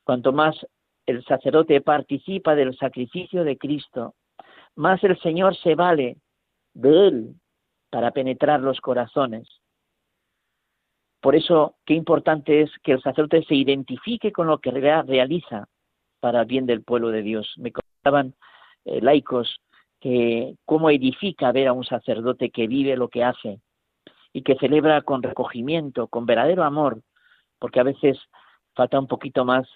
Cuanto 0.04 0.32
más 0.32 0.56
el 1.04 1.22
sacerdote 1.26 1.82
participa 1.82 2.54
del 2.54 2.74
sacrificio 2.78 3.44
de 3.44 3.58
Cristo, 3.58 4.14
más 4.74 5.04
el 5.04 5.20
Señor 5.20 5.54
se 5.54 5.74
vale 5.74 6.16
de 6.76 7.08
él 7.08 7.34
para 7.90 8.10
penetrar 8.10 8.60
los 8.60 8.80
corazones. 8.80 9.48
Por 11.20 11.34
eso, 11.34 11.76
qué 11.86 11.94
importante 11.94 12.60
es 12.62 12.70
que 12.82 12.92
el 12.92 13.02
sacerdote 13.02 13.42
se 13.44 13.54
identifique 13.54 14.30
con 14.30 14.46
lo 14.46 14.58
que 14.58 14.70
realiza 14.70 15.68
para 16.20 16.42
el 16.42 16.46
bien 16.46 16.66
del 16.66 16.84
pueblo 16.84 17.08
de 17.08 17.22
Dios. 17.22 17.52
Me 17.56 17.72
contaban 17.72 18.34
eh, 18.84 19.00
laicos 19.00 19.60
que 20.00 20.56
cómo 20.66 20.90
edifica 20.90 21.50
ver 21.52 21.68
a 21.68 21.72
un 21.72 21.84
sacerdote 21.84 22.50
que 22.50 22.66
vive 22.66 22.96
lo 22.96 23.08
que 23.08 23.24
hace 23.24 23.60
y 24.32 24.42
que 24.42 24.56
celebra 24.56 25.00
con 25.02 25.22
recogimiento, 25.22 26.08
con 26.08 26.26
verdadero 26.26 26.62
amor, 26.62 27.00
porque 27.58 27.80
a 27.80 27.84
veces 27.84 28.18
falta 28.74 29.00
un 29.00 29.06
poquito 29.06 29.46
más 29.46 29.66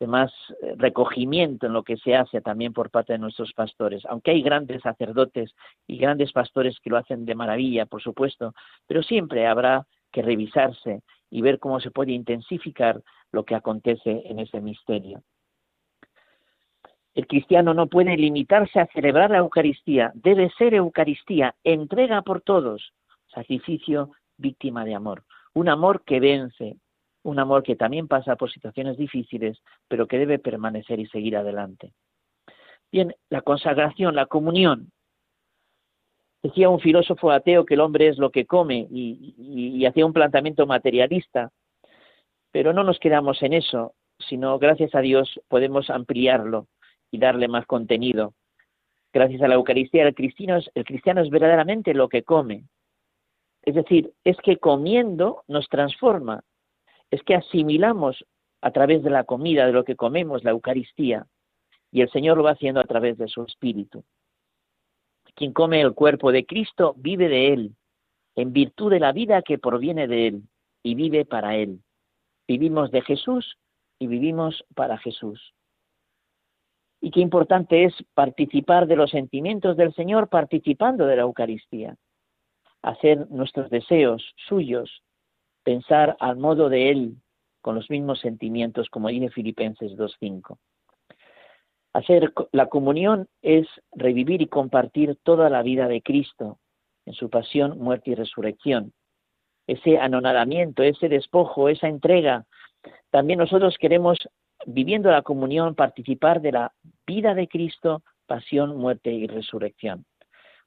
de 0.00 0.06
más 0.06 0.32
eh, 0.62 0.74
recogimiento 0.76 1.66
en 1.66 1.72
lo 1.72 1.82
que 1.82 1.96
se 1.96 2.14
hace 2.14 2.40
también 2.40 2.72
por 2.72 2.90
parte 2.90 3.12
de 3.12 3.18
nuestros 3.18 3.52
pastores, 3.52 4.04
aunque 4.06 4.32
hay 4.32 4.42
grandes 4.42 4.82
sacerdotes 4.82 5.54
y 5.86 5.98
grandes 5.98 6.32
pastores 6.32 6.78
que 6.80 6.90
lo 6.90 6.96
hacen 6.96 7.24
de 7.24 7.34
maravilla, 7.34 7.86
por 7.86 8.02
supuesto, 8.02 8.54
pero 8.86 9.02
siempre 9.02 9.46
habrá 9.46 9.86
que 10.12 10.22
revisarse 10.22 11.02
y 11.30 11.42
ver 11.42 11.58
cómo 11.58 11.80
se 11.80 11.90
puede 11.90 12.12
intensificar 12.12 13.02
lo 13.32 13.44
que 13.44 13.54
acontece 13.54 14.22
en 14.26 14.38
ese 14.38 14.60
misterio. 14.60 15.22
El 17.14 17.26
cristiano 17.28 17.74
no 17.74 17.86
puede 17.86 18.16
limitarse 18.16 18.80
a 18.80 18.86
celebrar 18.86 19.30
la 19.30 19.38
Eucaristía, 19.38 20.10
debe 20.14 20.50
ser 20.50 20.74
Eucaristía, 20.74 21.54
entrega 21.62 22.22
por 22.22 22.40
todos, 22.40 22.92
sacrificio, 23.28 24.10
víctima 24.36 24.84
de 24.84 24.94
amor, 24.94 25.24
un 25.52 25.68
amor 25.68 26.02
que 26.04 26.18
vence, 26.18 26.76
un 27.24 27.38
amor 27.38 27.62
que 27.62 27.74
también 27.74 28.06
pasa 28.06 28.36
por 28.36 28.52
situaciones 28.52 28.96
difíciles, 28.96 29.60
pero 29.88 30.06
que 30.06 30.18
debe 30.18 30.38
permanecer 30.38 31.00
y 31.00 31.06
seguir 31.06 31.36
adelante. 31.36 31.92
Bien, 32.92 33.14
la 33.30 33.40
consagración, 33.40 34.14
la 34.14 34.26
comunión. 34.26 34.92
Decía 36.42 36.68
un 36.68 36.80
filósofo 36.80 37.30
ateo 37.30 37.64
que 37.64 37.74
el 37.74 37.80
hombre 37.80 38.08
es 38.08 38.18
lo 38.18 38.30
que 38.30 38.44
come 38.44 38.86
y, 38.90 39.84
hacía 39.86 40.06
un 40.06 40.12
planteamiento 40.12 40.66
materialista, 40.66 41.50
pero 42.52 42.72
no 42.72 42.84
nos 42.84 42.98
quedamos 42.98 43.42
en 43.42 43.54
eso, 43.54 43.94
sino 44.18 44.58
gracias 44.58 44.94
a 44.94 45.00
Dios 45.00 45.40
podemos 45.48 45.90
ampliarlo 45.90 46.68
y 47.10 47.18
darle 47.18 47.48
más 47.48 47.66
contenido. 47.66 48.34
Gracias 49.12 49.40
a 49.42 49.48
la 49.48 49.54
Eucaristía, 49.54 50.06
el 50.06 50.14
cristiano, 50.14 50.60
el 50.74 50.84
cristiano 50.84 51.22
es 51.22 51.30
verdaderamente 51.30 51.94
lo 51.94 52.08
que 52.08 52.22
come. 52.22 52.64
Es 53.62 53.74
decir, 53.74 54.12
es 54.24 54.36
que 54.38 54.58
comiendo 54.58 55.42
nos 55.48 55.68
transforma, 55.68 56.44
es 57.14 57.22
que 57.22 57.36
asimilamos 57.36 58.24
a 58.60 58.72
través 58.72 59.04
de 59.04 59.10
la 59.10 59.22
comida, 59.22 59.66
de 59.66 59.72
lo 59.72 59.84
que 59.84 59.94
comemos, 59.94 60.42
la 60.42 60.50
Eucaristía, 60.50 61.26
y 61.92 62.00
el 62.00 62.10
Señor 62.10 62.36
lo 62.36 62.42
va 62.42 62.52
haciendo 62.52 62.80
a 62.80 62.84
través 62.84 63.16
de 63.18 63.28
su 63.28 63.42
Espíritu. 63.44 64.04
Quien 65.36 65.52
come 65.52 65.80
el 65.80 65.94
cuerpo 65.94 66.32
de 66.32 66.44
Cristo 66.44 66.94
vive 66.96 67.28
de 67.28 67.52
Él, 67.52 67.76
en 68.34 68.52
virtud 68.52 68.90
de 68.90 68.98
la 68.98 69.12
vida 69.12 69.42
que 69.42 69.58
proviene 69.58 70.08
de 70.08 70.26
Él, 70.26 70.42
y 70.82 70.96
vive 70.96 71.24
para 71.24 71.54
Él. 71.54 71.84
Vivimos 72.48 72.90
de 72.90 73.02
Jesús 73.02 73.58
y 74.00 74.08
vivimos 74.08 74.64
para 74.74 74.98
Jesús. 74.98 75.54
Y 77.00 77.12
qué 77.12 77.20
importante 77.20 77.84
es 77.84 77.94
participar 78.14 78.88
de 78.88 78.96
los 78.96 79.10
sentimientos 79.10 79.76
del 79.76 79.94
Señor 79.94 80.28
participando 80.28 81.06
de 81.06 81.14
la 81.14 81.22
Eucaristía, 81.22 81.94
hacer 82.82 83.30
nuestros 83.30 83.70
deseos 83.70 84.34
suyos 84.48 85.03
pensar 85.64 86.16
al 86.20 86.36
modo 86.36 86.68
de 86.68 86.90
Él, 86.90 87.16
con 87.60 87.74
los 87.74 87.90
mismos 87.90 88.20
sentimientos, 88.20 88.88
como 88.90 89.08
dice 89.08 89.30
Filipenses 89.30 89.92
2.5. 89.92 90.58
Hacer 91.94 92.32
la 92.52 92.66
comunión 92.66 93.28
es 93.40 93.66
revivir 93.92 94.42
y 94.42 94.48
compartir 94.48 95.16
toda 95.22 95.48
la 95.48 95.62
vida 95.62 95.88
de 95.88 96.02
Cristo 96.02 96.58
en 97.06 97.14
su 97.14 97.30
pasión, 97.30 97.78
muerte 97.78 98.10
y 98.10 98.14
resurrección. 98.14 98.92
Ese 99.66 99.98
anonadamiento, 99.98 100.82
ese 100.82 101.08
despojo, 101.08 101.68
esa 101.68 101.88
entrega. 101.88 102.44
También 103.10 103.38
nosotros 103.38 103.76
queremos, 103.78 104.18
viviendo 104.66 105.10
la 105.10 105.22
comunión, 105.22 105.74
participar 105.74 106.40
de 106.40 106.52
la 106.52 106.72
vida 107.06 107.34
de 107.34 107.48
Cristo, 107.48 108.02
pasión, 108.26 108.76
muerte 108.76 109.10
y 109.10 109.26
resurrección. 109.26 110.04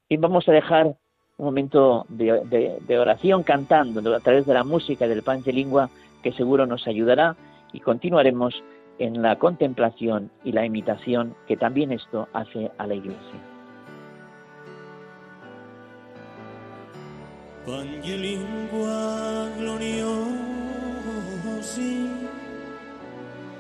Y 0.10 0.18
vamos 0.18 0.48
a 0.48 0.54
dejar 0.54 0.96
un 1.38 1.46
momento 1.46 2.06
de, 2.10 2.98
oración 3.00 3.44
cantando 3.44 4.16
a 4.16 4.20
través 4.20 4.46
de 4.48 4.56
la 4.56 4.64
música 4.64 5.08
del 5.08 5.22
Panche 5.22 5.54
Lingua 5.54 5.90
que 6.24 6.32
seguro 6.32 6.66
nos 6.66 6.88
ayudará 6.88 7.36
y 7.74 7.80
continuaremos 7.80 8.64
en 8.98 9.22
la 9.22 9.38
contemplación 9.38 10.32
y 10.44 10.52
la 10.52 10.66
imitación 10.66 11.36
que 11.48 11.56
también 11.56 11.92
esto 11.92 12.28
hace 12.34 12.72
a 12.80 12.88
la 12.88 12.96
Iglesia. 12.96 13.40
Lingua 17.68 19.50
gloriosi 19.60 20.08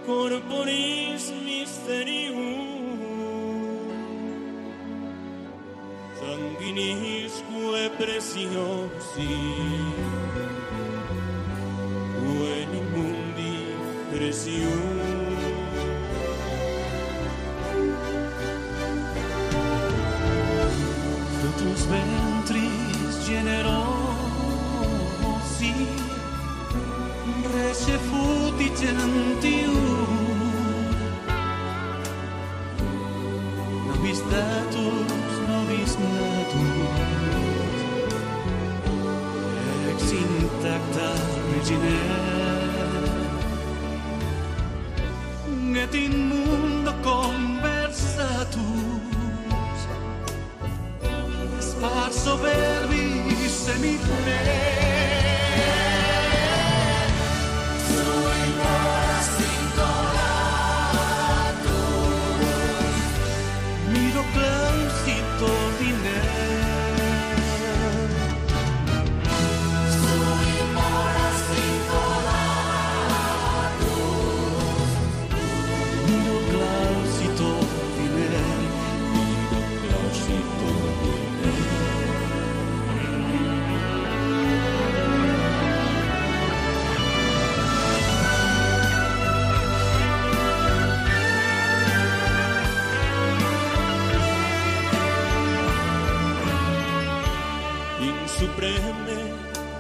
corporis 0.05 1.34
mysterium 1.46 2.87
sanguinisque 6.67 7.91
preciosi 7.97 9.36
Ueni 12.21 12.81
mundi 12.91 13.55
precium 14.12 15.38
Frutus 21.39 21.81
ventris 21.88 23.15
generosi 23.27 24.15
Recefuti 27.53 28.67
gentium 28.79 29.97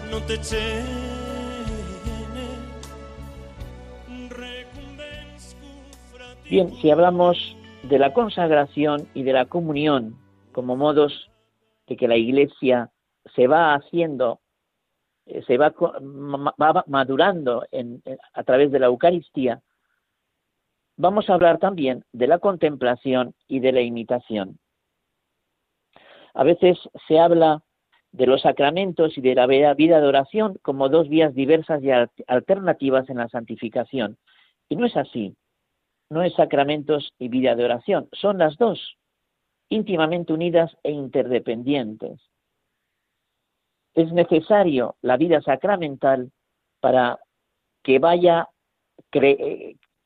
no 0.09 0.21
te 0.25 0.39
Bien, 6.49 6.73
si 6.77 6.89
hablamos 6.89 7.37
de 7.83 7.99
la 7.99 8.13
consagración 8.13 9.07
y 9.13 9.23
de 9.23 9.33
la 9.33 9.45
comunión 9.45 10.17
como 10.53 10.75
modos 10.75 11.29
de 11.87 11.97
que 11.97 12.07
la 12.07 12.15
Iglesia 12.15 12.89
se 13.35 13.47
va 13.47 13.75
haciendo, 13.75 14.39
eh, 15.27 15.43
se 15.45 15.57
va, 15.57 15.73
va 15.77 16.83
madurando 16.87 17.63
en, 17.71 18.01
a 18.33 18.43
través 18.43 18.71
de 18.71 18.79
la 18.79 18.87
Eucaristía, 18.87 19.61
vamos 20.95 21.29
a 21.29 21.35
hablar 21.35 21.59
también 21.59 22.05
de 22.11 22.27
la 22.27 22.39
contemplación 22.39 23.35
y 23.47 23.59
de 23.59 23.71
la 23.71 23.81
imitación. 23.81 24.57
A 26.33 26.43
veces 26.43 26.77
se 27.07 27.19
habla 27.19 27.61
de 28.11 28.25
los 28.25 28.41
sacramentos 28.41 29.17
y 29.17 29.21
de 29.21 29.35
la 29.35 29.45
vida 29.45 29.75
de 29.75 30.07
oración 30.07 30.57
como 30.61 30.89
dos 30.89 31.09
vías 31.09 31.33
diversas 31.35 31.83
y 31.83 31.89
alternativas 32.27 33.09
en 33.09 33.17
la 33.17 33.29
santificación. 33.29 34.17
Y 34.69 34.75
no 34.75 34.85
es 34.85 34.95
así. 34.95 35.35
No 36.09 36.23
es 36.23 36.33
sacramentos 36.35 37.13
y 37.19 37.27
vida 37.27 37.55
de 37.55 37.65
oración. 37.65 38.07
Son 38.13 38.37
las 38.37 38.57
dos, 38.57 38.97
íntimamente 39.69 40.33
unidas 40.33 40.75
e 40.83 40.91
interdependientes. 40.91 42.21
Es 43.93 44.11
necesario 44.13 44.95
la 45.01 45.17
vida 45.17 45.41
sacramental 45.41 46.31
para 46.79 47.19
que 47.83 47.99
vaya 47.99 48.47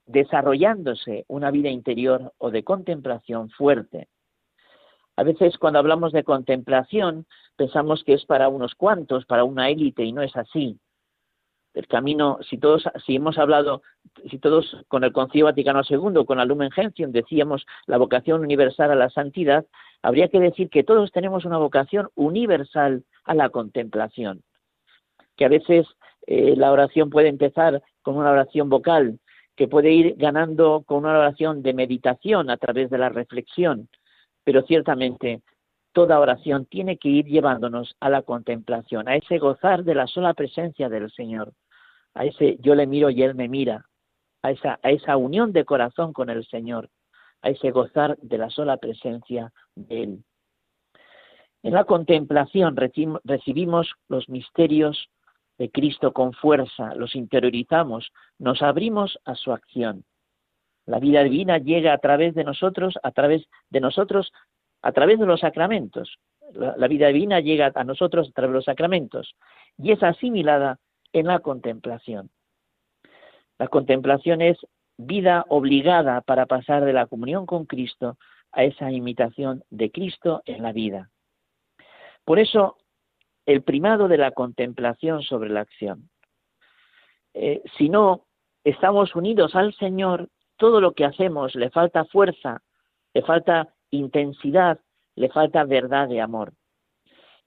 desarrollándose 0.05 1.25
una 1.27 1.51
vida 1.51 1.70
interior 1.70 2.34
o 2.38 2.51
de 2.51 2.63
contemplación 2.63 3.50
fuerte. 3.50 4.08
A 5.18 5.24
veces 5.24 5.58
cuando 5.58 5.80
hablamos 5.80 6.13
de 6.13 6.24
contemplación 6.24 7.25
pensamos 7.56 8.03
que 8.03 8.13
es 8.13 8.25
para 8.25 8.50
unos 8.50 8.75
cuantos, 8.75 9.25
para 9.25 9.44
una 9.44 9.70
élite, 9.70 10.03
y 10.03 10.13
no 10.13 10.22
es 10.22 10.36
así. 10.36 10.80
El 11.74 11.88
camino, 11.88 12.39
si 12.50 12.58
todos, 12.58 12.84
si 13.06 13.15
hemos 13.15 13.38
hablado, 13.38 13.82
si 14.30 14.39
todos 14.39 14.77
con 14.88 15.03
el 15.03 15.13
Concilio 15.13 15.46
Vaticano 15.46 15.82
II, 15.88 16.25
con 16.25 16.38
la 16.38 16.46
Lumen 16.46 16.72
Gentium, 16.72 17.12
decíamos 17.12 17.65
la 17.86 17.98
vocación 17.98 18.41
universal 18.41 18.91
a 18.91 18.96
la 18.96 19.10
santidad, 19.10 19.65
habría 20.01 20.27
que 20.27 20.39
decir 20.39 20.70
que 20.70 20.84
todos 20.84 21.12
tenemos 21.12 21.46
una 21.46 21.58
vocación 21.58 22.10
universal 22.15 23.03
a 23.24 23.36
la 23.36 23.50
contemplación. 23.50 24.44
Que 25.38 25.46
a 25.46 25.50
veces 25.50 25.88
eh, 26.27 26.56
la 26.58 26.72
oración 26.72 27.10
puede 27.10 27.30
empezar 27.30 27.82
con 28.01 28.18
una 28.18 28.32
oración 28.32 28.70
vocal, 28.70 29.20
que 29.56 29.68
puede 29.68 29.91
ir 29.91 30.15
ganando 30.18 30.84
con 30.86 31.00
una 31.00 31.18
oración 31.18 31.62
de 31.62 31.74
meditación 31.74 32.50
a 32.50 32.58
través 32.58 32.89
de 32.89 32.98
la 32.98 33.10
reflexión, 33.10 33.88
pero 34.43 34.62
ciertamente 34.63 35.41
toda 35.93 36.19
oración 36.19 36.65
tiene 36.65 36.98
que 36.98 37.10
ir 37.10 37.25
llevándonos 37.25 37.95
a 38.00 38.10
la 38.10 38.21
contemplación, 38.21 39.07
a 39.07 39.15
ese 39.15 39.38
gozar 39.39 39.83
de 39.83 39.95
la 39.95 40.07
sola 40.07 40.33
presencia 40.33 40.89
del 40.89 41.12
Señor, 41.12 41.53
a 42.13 42.25
ese 42.25 42.57
yo 42.62 42.75
le 42.75 42.88
miro 42.88 43.10
y 43.10 43.24
Él 43.24 43.36
me 43.36 43.48
mira, 43.48 43.86
a 44.41 44.51
esa, 44.51 44.79
a 44.83 44.91
esa 44.91 45.17
unión 45.17 45.51
de 45.51 45.65
corazón 45.65 46.13
con 46.13 46.29
el 46.29 46.45
Señor, 46.48 46.89
a 47.41 47.50
ese 47.50 47.71
gozar 47.71 48.17
de 48.17 48.38
la 48.38 48.50
sola 48.50 48.77
presencia 48.77 49.51
de 49.75 50.03
Él. 50.03 50.24
En 51.63 51.74
la 51.74 51.83
contemplación 51.83 52.75
recibimos 52.75 53.91
los 54.07 54.27
misterios 54.29 55.10
de 55.60 55.69
Cristo 55.69 56.12
con 56.12 56.33
fuerza, 56.33 56.95
los 56.95 57.15
interiorizamos, 57.15 58.12
nos 58.39 58.63
abrimos 58.63 59.19
a 59.25 59.36
su 59.36 59.51
acción. 59.51 60.03
La 60.91 61.00
vida 61.00 61.24
divina 61.24 61.57
llega 61.57 61.93
a 61.93 62.00
través 62.00 62.36
de 62.36 62.43
nosotros, 62.43 63.00
a 63.01 63.12
través 63.12 63.48
de 63.69 63.79
nosotros, 63.79 64.33
a 64.81 64.91
través 64.91 65.19
de 65.19 65.25
los 65.25 65.39
sacramentos. 65.39 66.17
La, 66.54 66.86
vida 66.89 67.08
divina 67.08 67.39
llega 67.39 67.71
a 67.73 67.86
nosotros 67.86 68.27
a 68.27 68.32
través 68.34 68.51
de 68.51 68.56
los 68.56 68.65
sacramentos 68.65 69.34
y 69.77 69.93
es 69.93 70.04
asimilada 70.04 70.80
en 71.13 71.27
la 71.27 71.39
contemplación. 71.39 72.30
La 73.58 73.69
contemplación 73.69 74.41
es 74.41 74.58
vida 74.97 75.45
obligada 75.47 76.19
para 76.19 76.45
pasar 76.45 76.84
de 76.84 76.91
la 76.91 77.06
comunión 77.06 77.45
con 77.45 77.65
Cristo 77.65 78.17
a 78.51 78.65
esa 78.65 78.91
imitación 78.91 79.63
de 79.69 79.91
Cristo 79.91 80.41
en 80.43 80.62
la 80.62 80.73
vida. 80.73 81.10
Por 82.25 82.38
eso, 82.38 82.80
el 83.45 83.63
primado 83.63 84.10
de 84.10 84.17
la 84.17 84.32
contemplación 84.32 85.23
sobre 85.23 85.51
la 85.51 85.62
acción. 85.62 86.10
Eh, 87.34 87.62
si 87.77 87.88
no 87.88 88.25
estamos 88.65 89.15
unidos 89.15 89.56
al 89.56 89.73
Señor, 89.75 90.27
todo 90.62 90.80
lo 90.80 90.93
que 90.93 91.06
hacemos 91.06 91.56
le 91.56 91.71
falta 91.71 92.06
fuerza, 92.06 92.62
le 93.15 93.24
falta 93.24 93.74
intensidad, 93.89 94.80
le 95.15 95.28
falta 95.30 95.63
verdad 95.63 96.08
de 96.08 96.21
amor. 96.21 96.54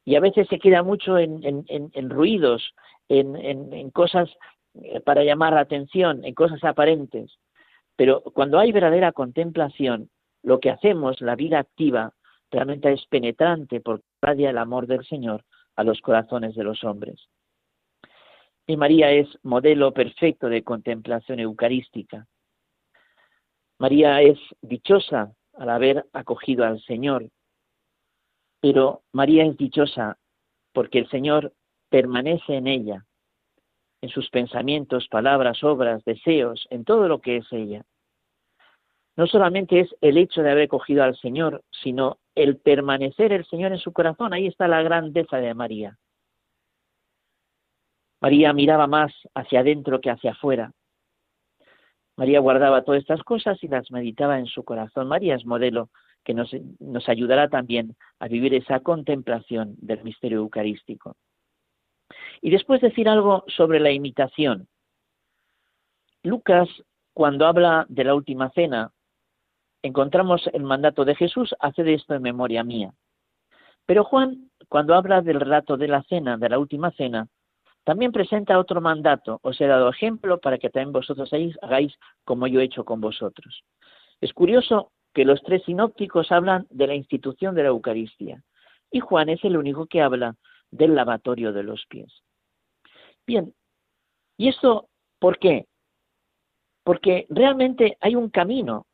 Y 0.05 0.17
a 0.17 0.21
veces 0.21 0.49
se 0.49 0.59
queda 0.59 0.83
mucho 0.83 1.17
en, 1.17 2.11
ruidos, 2.11 2.75
en, 3.09 3.91
cosas 3.93 4.29
eh, 4.83 4.99
para 4.99 5.23
llamar 5.23 5.53
la 5.53 5.61
atención, 5.61 6.25
en 6.25 6.35
cosas 6.35 6.65
aparentes. 6.65 7.39
Pero 7.95 8.21
cuando 8.21 8.59
hay 8.59 8.73
verdadera 8.73 9.13
contemplación, 9.13 10.11
lo 10.43 10.59
que 10.59 10.71
hacemos, 10.71 11.21
la 11.21 11.37
vida 11.37 11.61
activa, 11.61 12.15
realmente 12.51 12.93
es 12.93 13.07
penetrante 13.07 13.81
porque 13.81 14.05
radia 14.23 14.51
el 14.51 14.59
amor 14.59 14.89
del 14.89 15.07
Señor 15.07 15.45
a 15.77 15.85
los 15.85 16.01
corazones 16.01 16.57
de 16.57 16.65
los 16.65 16.83
hombres. 16.83 17.29
Y 18.67 18.77
María 18.77 19.13
es 19.13 19.29
modelo 19.45 19.93
perfecto 19.93 20.49
de 20.49 20.65
contemplación 20.65 21.39
eucarística. 21.39 22.27
María 23.79 24.23
es 24.23 24.39
dichosa 24.63 25.33
al 25.55 25.71
haber 25.71 26.07
acogido 26.13 26.65
al 26.65 26.81
Señor, 26.83 27.29
pero 28.61 29.03
María 29.13 29.45
es 29.45 29.57
dichosa 29.57 30.17
porque 30.73 30.99
el 30.99 31.09
Señor 31.09 31.53
permanece 31.89 32.55
en 32.55 32.67
ella, 32.67 33.05
en 34.01 34.09
sus 34.09 34.31
pensamientos, 34.31 35.09
palabras, 35.09 35.63
obras, 35.63 36.05
deseos, 36.05 36.67
en 36.71 36.85
todo 36.85 37.09
lo 37.09 37.21
que 37.21 37.39
es 37.39 37.47
ella. 37.53 37.85
No 39.17 39.27
solamente 39.27 39.81
es 39.81 39.95
el 40.01 40.19
hecho 40.19 40.43
de 40.43 40.51
haber 40.51 40.65
acogido 40.65 41.05
al 41.05 41.17
Señor, 41.17 41.63
sino 41.71 42.19
el 42.35 42.57
permanecer 42.57 43.33
el 43.33 43.45
Señor 43.47 43.73
en 43.73 43.79
su 43.79 43.93
corazón. 43.93 44.33
Ahí 44.33 44.49
está 44.49 44.67
la 44.67 44.83
grandeza 44.83 45.37
de 45.37 45.55
María. 45.55 45.99
María 48.21 48.53
miraba 48.53 48.87
más 48.87 49.13
hacia 49.35 49.61
adentro 49.61 50.01
que 50.01 50.11
hacia 50.11 50.33
afuera. 50.33 50.73
María 52.17 52.41
guardaba 52.41 52.83
todas 52.83 53.01
estas 53.01 53.23
cosas 53.23 53.63
y 53.63 53.69
las 53.69 53.91
meditaba 53.91 54.39
en 54.39 54.47
su 54.47 54.63
corazón. 54.65 55.09
María 55.09 55.35
es 55.35 55.45
modelo 55.45 55.91
que 56.25 56.35
nos, 56.35 56.51
ayudará 57.09 57.49
también 57.49 57.97
a 58.19 58.29
vivir 58.29 58.55
esa 58.55 58.81
contemplación 58.81 59.75
del 59.79 60.03
misterio 60.03 60.39
eucarístico. 60.39 61.17
Y 62.41 62.51
después 62.51 62.81
decir 62.81 63.09
algo 63.09 63.45
sobre 63.49 63.81
la 63.81 63.91
imitación. 63.91 64.69
Lucas, 66.23 66.69
cuando 67.13 67.47
habla 67.47 67.85
de 67.89 68.05
la 68.05 68.15
última 68.15 68.51
cena, 68.51 68.93
encontramos 69.83 70.49
el 70.53 70.63
mandato 70.63 71.05
de 71.05 71.15
Jesús, 71.15 71.55
haced 71.61 71.87
esto 71.89 72.15
en 72.15 72.23
memoria 72.23 72.65
mía. 72.65 72.95
Pero 73.87 74.05
Juan, 74.05 74.51
cuando 74.69 74.95
habla 74.95 75.21
del 75.21 75.41
relato 75.41 75.77
de 75.77 75.89
la 75.89 76.03
cena, 76.05 76.39
de 76.39 76.49
la 76.49 76.59
última 76.59 76.91
cena, 76.93 77.29
también 77.85 78.13
presenta 78.13 78.59
otro 78.59 78.81
mandato, 78.81 79.39
os 79.43 79.61
he 79.61 79.67
dado 79.67 79.91
ejemplo 79.91 80.41
para 80.41 80.59
que 80.59 80.71
también 80.71 80.93
vosotros 80.93 81.31
hagáis 81.63 81.95
como 82.25 82.47
yo 82.47 82.61
he 82.61 82.65
hecho 82.65 82.85
con 82.85 83.01
vosotros. 83.01 83.63
Es 84.23 84.33
curioso 84.33 84.91
que 85.13 85.27
los 85.27 85.43
tres 85.43 85.63
sinópticos 85.65 86.33
hablan 86.33 86.67
de 86.71 86.87
la 86.87 86.95
institución 86.95 87.55
de 87.55 87.63
la 87.63 87.69
Eucaristía 87.69 88.43
y 88.91 89.01
Juan 89.01 89.29
es 89.29 89.45
el 89.45 89.59
único 89.59 89.87
que 89.87 90.01
habla 90.01 90.35
del 90.71 90.95
lavatorio 90.95 91.53
de 91.53 91.63
los 91.63 91.85
pies. 91.87 92.11
Bien, 93.27 93.55
¿y 94.39 94.49
esto 94.49 94.89
por 95.19 95.39
qué? 95.39 95.67
Porque 96.85 97.27
realmente 97.29 97.97
hay 98.01 98.17
un 98.17 98.31
camino, 98.31 98.87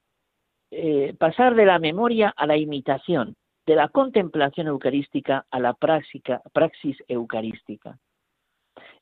eh, 0.72 1.14
pasar 1.18 1.54
de 1.54 1.64
la 1.64 1.78
memoria 1.78 2.32
a 2.36 2.46
la 2.46 2.56
imitación, 2.56 3.36
de 3.66 3.76
la 3.76 3.88
contemplación 3.88 4.66
eucarística 4.66 5.46
a 5.50 5.60
la 5.60 5.74
praxis 5.74 6.96
eucarística 7.08 7.98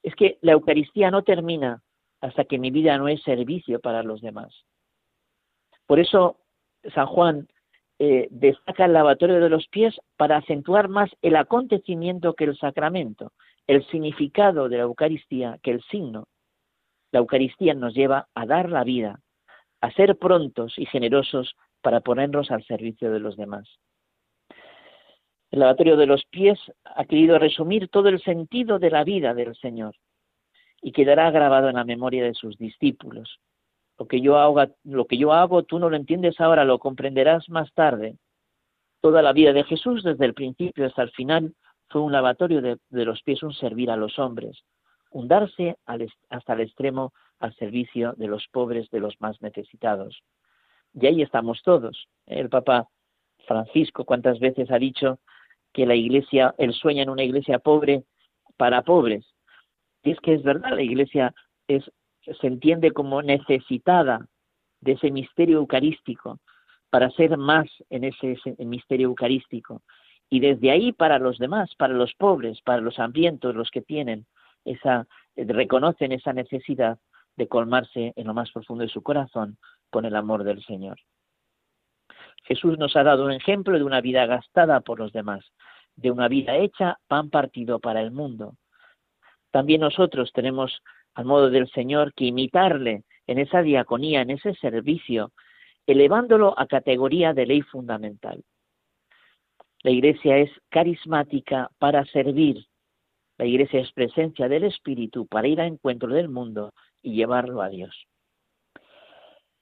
es 0.03 0.15
que 0.15 0.39
la 0.41 0.53
Eucaristía 0.53 1.11
no 1.11 1.23
termina 1.23 1.83
hasta 2.21 2.45
que 2.45 2.59
mi 2.59 2.71
vida 2.71 2.99
no 2.99 3.09
es 3.09 3.23
servicio 3.23 3.81
para 3.81 4.03
los 4.03 4.21
demás. 4.21 4.53
Por 5.87 6.01
eso 6.01 6.39
San 6.95 7.07
Juan 7.07 7.49
eh, 7.99 8.29
destaca 8.31 8.85
el 8.85 8.93
lavatorio 8.93 9.41
de 9.41 9.49
los 9.49 9.67
pies 9.69 10.01
para 10.17 10.37
acentuar 10.37 10.89
más 10.89 11.11
el 11.23 11.37
acontecimiento 11.37 12.35
que 12.35 12.45
el 12.45 12.57
sacramento, 12.57 13.33
el 13.67 13.85
significado 13.89 14.69
de 14.69 14.79
la 14.79 14.85
Eucaristía 14.85 15.59
que 15.63 15.73
el 15.73 15.83
signo. 15.85 16.29
La 17.11 17.21
Eucaristía 17.21 17.75
nos 17.75 17.95
lleva 17.95 18.29
a 18.35 18.47
dar 18.47 18.71
la 18.71 18.85
vida, 18.85 19.21
a 19.81 19.91
ser 19.93 20.17
prontos 20.17 20.79
y 20.79 20.87
generosos 20.87 21.57
para 21.83 22.01
ponernos 22.01 22.51
al 22.51 22.65
servicio 22.65 23.11
de 23.11 23.21
los 23.21 23.37
demás. 23.37 23.69
El 25.59 25.63
lavatorio 25.63 25.97
de 25.97 26.07
los 26.07 26.25
pies 26.27 26.57
ha 26.85 27.05
querido 27.05 27.37
resumir 27.37 27.89
todo 27.89 28.09
el 28.09 28.23
sentido 28.23 28.79
de 28.79 28.93
la 28.93 29.03
vida 29.03 29.35
del 29.35 29.57
Señor 29.57 29.97
y 30.81 30.93
quedará 30.93 31.33
grabado 31.33 31.69
en 31.69 31.75
la 31.75 31.83
memoria 31.83 32.23
de 32.23 32.35
sus 32.35 32.57
discípulos. 32.59 33.41
Lo 33.99 34.07
que 34.07 34.21
yo 34.21 34.39
hago, 34.39 34.65
lo 34.85 35.07
que 35.07 35.19
yo 35.19 35.33
hago 35.33 35.65
tú 35.65 35.81
no 35.81 35.91
lo 35.91 35.97
entiendes 35.97 36.39
ahora, 36.41 36.65
lo 36.65 36.79
comprenderás 36.79 37.49
más 37.49 37.73
tarde. 37.73 38.19
Toda 39.01 39.21
la 39.21 39.33
vida 39.33 39.53
de 39.53 39.65
Jesús, 39.65 40.05
desde 40.05 40.27
el 40.27 40.35
principio 40.35 40.87
hasta 40.87 41.03
el 41.03 41.11
final, 41.11 41.53
fue 41.89 42.03
un 42.03 42.13
lavatorio 42.13 42.63
de, 42.63 42.79
los 42.91 43.21
pies, 43.25 43.43
un 43.43 43.53
servir 43.53 43.91
a 43.91 43.97
los 43.97 44.17
hombres, 44.21 44.63
un 45.11 45.27
darse 45.27 45.77
hasta 46.29 46.53
el 46.53 46.61
extremo 46.61 47.13
al 47.41 47.53
servicio 47.57 48.13
de 48.17 48.29
los 48.29 48.47
pobres, 48.53 48.89
de 48.91 49.01
los 49.01 49.21
más 49.21 49.43
necesitados. 49.43 50.23
Y 50.95 51.05
ahí 51.09 51.21
estamos 51.21 51.63
todos. 51.65 52.07
El 52.27 52.49
Papa 52.49 52.87
Francisco 53.49 54.05
cuántas 54.05 54.39
veces 54.39 54.71
ha 54.71 54.79
dicho 54.79 55.19
que 55.73 55.87
la 55.87 55.95
iglesia, 55.95 56.55
él 56.59 56.73
sueña 56.73 57.03
en 57.03 57.11
una 57.11 57.25
iglesia 57.25 57.59
pobre 57.59 58.05
para 58.57 58.83
pobres. 58.83 59.25
Y 60.03 60.13
es 60.13 60.21
que 60.21 60.35
es 60.35 60.43
verdad, 60.43 60.75
la 60.75 60.83
iglesia 60.83 61.35
es, 61.67 61.91
se 62.23 62.47
entiende 62.47 62.93
como 62.93 63.23
necesitada 63.23 64.27
de 64.81 64.93
ese 64.93 65.11
misterio 65.11 65.59
eucarístico 65.59 66.39
para 66.91 67.11
ser 67.11 67.37
más 67.37 67.67
en 67.91 68.05
ese, 68.05 68.33
ese 68.33 68.65
misterio 68.65 69.09
eucarístico. 69.09 69.83
Y 70.31 70.41
desde 70.41 70.71
ahí 70.71 70.93
para 70.93 71.19
los 71.19 71.39
demás, 71.39 71.75
para 71.77 71.95
los 71.95 72.15
pobres, 72.15 72.61
para 72.63 72.81
los 72.81 72.99
hambrientos, 72.99 73.55
los 73.55 73.71
que 73.71 73.83
tienen 73.83 74.27
esa, 74.65 75.07
reconocen 75.37 76.13
esa 76.13 76.33
necesidad 76.33 76.99
de 77.37 77.49
colmarse 77.49 78.13
en 78.17 78.27
lo 78.27 78.35
más 78.35 78.51
profundo 78.51 78.83
de 78.83 78.91
su 78.91 79.03
corazón 79.03 79.59
con 79.91 80.05
el 80.05 80.17
amor 80.17 80.45
del 80.45 80.63
Señor. 80.65 80.99
Jesús 82.45 82.79
nos 82.79 82.97
ha 82.97 83.03
dado 83.03 83.25
un 83.25 83.33
ejemplo 83.33 83.77
de 83.77 83.85
una 83.85 84.01
vida 84.01 84.27
gastada 84.27 84.81
por 84.81 84.99
los 84.99 85.13
demás, 85.13 85.45
de 85.97 86.11
una 86.11 86.29
vida 86.29 86.57
hecha 86.57 86.99
pan 87.07 87.31
partido 87.31 87.79
para 87.81 88.01
el 88.01 88.11
mundo. 88.11 88.55
También 89.51 89.81
nosotros 89.81 90.33
tenemos, 90.33 90.83
al 91.15 91.25
modo 91.25 91.51
del 91.51 91.69
Señor, 91.71 92.15
que 92.15 92.27
imitarle 92.27 93.05
en 93.27 93.39
esa 93.39 93.63
diaconía, 93.63 94.23
en 94.23 94.31
ese 94.31 94.55
servicio, 94.55 95.33
elevándolo 95.87 96.59
a 96.59 96.67
categoría 96.67 97.33
de 97.33 97.47
ley 97.47 97.63
fundamental. 97.63 98.43
La 99.83 99.91
Iglesia 99.91 100.39
es 100.39 100.51
carismática 100.71 101.71
para 101.79 102.05
servir. 102.07 102.67
La 103.39 103.47
Iglesia 103.47 103.81
es 103.81 103.93
presencia 103.93 104.49
del 104.49 104.65
Espíritu 104.65 105.27
para 105.27 105.47
ir 105.47 105.61
a 105.61 105.67
encuentro 105.67 106.09
del 106.09 106.29
mundo 106.29 106.73
y 107.03 107.15
llevarlo 107.15 107.63
a 107.63 107.69
Dios. 107.69 108.07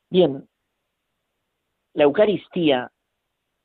Bien, 0.09 0.49
la 1.97 2.05
Eucaristía 2.05 2.93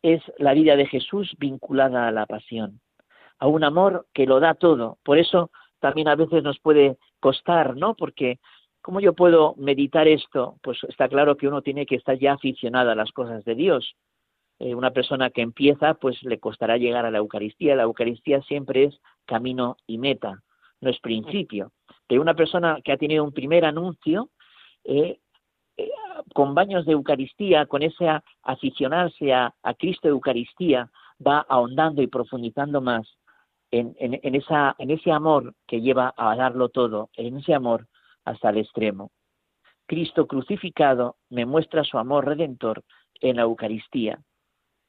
es 0.01 0.21
la 0.37 0.53
vida 0.53 0.77
de 0.77 0.87
Jesús 0.87 1.35
vinculada 1.37 2.07
a 2.07 2.11
la 2.11 2.25
pasión, 2.25 2.79
a 3.37 3.47
un 3.47 3.65
amor 3.65 4.07
que 4.13 4.25
lo 4.25 4.39
da 4.39 4.53
todo. 4.53 4.97
Por 5.03 5.17
eso 5.19 5.51
también 5.81 6.07
a 6.07 6.15
veces 6.15 6.41
nos 6.41 6.57
puede 6.59 6.97
costar, 7.19 7.75
¿no? 7.75 7.93
Porque 7.93 8.39
¿cómo 8.81 9.01
yo 9.01 9.13
puedo 9.13 9.53
meditar 9.57 10.07
esto? 10.07 10.55
Pues 10.63 10.81
está 10.85 11.09
claro 11.09 11.35
que 11.35 11.49
uno 11.49 11.61
tiene 11.61 11.85
que 11.85 11.95
estar 11.95 12.17
ya 12.17 12.31
aficionada 12.31 12.93
a 12.93 12.95
las 12.95 13.11
cosas 13.11 13.43
de 13.43 13.53
Dios. 13.53 13.97
Eh, 14.59 14.75
una 14.75 14.91
persona 14.91 15.29
que 15.29 15.41
empieza, 15.41 15.95
pues 15.95 16.23
le 16.23 16.39
costará 16.39 16.77
llegar 16.77 17.05
a 17.05 17.11
la 17.11 17.17
Eucaristía. 17.17 17.75
La 17.75 17.83
Eucaristía 17.83 18.41
siempre 18.43 18.85
es 18.85 19.01
camino 19.25 19.75
y 19.87 19.97
meta, 19.97 20.41
no 20.79 20.89
es 20.89 21.01
principio. 21.01 21.73
Pero 22.07 22.21
una 22.21 22.33
persona 22.33 22.79
que 22.81 22.93
ha 22.93 22.97
tenido 22.97 23.25
un 23.25 23.33
primer 23.33 23.65
anuncio, 23.65 24.29
eh, 24.85 25.19
con 26.33 26.55
baños 26.55 26.85
de 26.85 26.93
Eucaristía, 26.93 27.65
con 27.65 27.83
ese 27.83 28.07
aficionarse 28.43 29.33
a, 29.33 29.53
Cristo 29.77 30.07
Eucaristía, 30.07 30.89
va 31.25 31.45
ahondando 31.47 32.01
y 32.01 32.07
profundizando 32.07 32.81
más 32.81 33.07
en, 33.71 33.95
esa, 34.35 34.75
en 34.79 34.91
ese 34.91 35.11
amor 35.11 35.53
que 35.67 35.81
lleva 35.81 36.13
a 36.17 36.35
darlo 36.35 36.69
todo, 36.69 37.09
en 37.15 37.37
ese 37.37 37.53
amor 37.53 37.87
hasta 38.25 38.49
el 38.49 38.57
extremo. 38.57 39.11
Cristo 39.85 40.27
crucificado 40.27 41.17
me 41.29 41.45
muestra 41.45 41.83
su 41.83 41.97
amor 41.97 42.25
redentor 42.25 42.83
en 43.19 43.37
la 43.37 43.43
Eucaristía. 43.43 44.19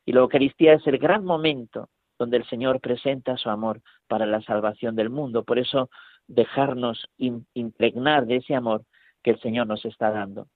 Y 0.05 0.13
la 0.13 0.21
Eucaristía 0.21 0.75
es 0.75 0.87
el 0.87 0.99
gran 0.99 1.25
momento 1.25 1.89
donde 2.19 2.37
el 2.39 2.45
Señor 2.47 2.81
presenta 2.81 3.37
su 3.37 3.51
amor 3.51 3.81
para 4.09 4.27
la 4.27 4.43
salvación 4.43 4.97
del 4.97 5.11
mundo. 5.11 5.45
Por 5.45 5.59
eso 5.59 5.91
dejarnos 6.27 7.09
impregnar 7.19 8.27
de 8.27 8.37
ese 8.37 8.55
amor 8.55 8.85
que 9.23 9.31
el 9.31 9.41
Señor 9.41 9.67
nos 9.67 9.85
está 9.85 10.11
dando 10.11 10.49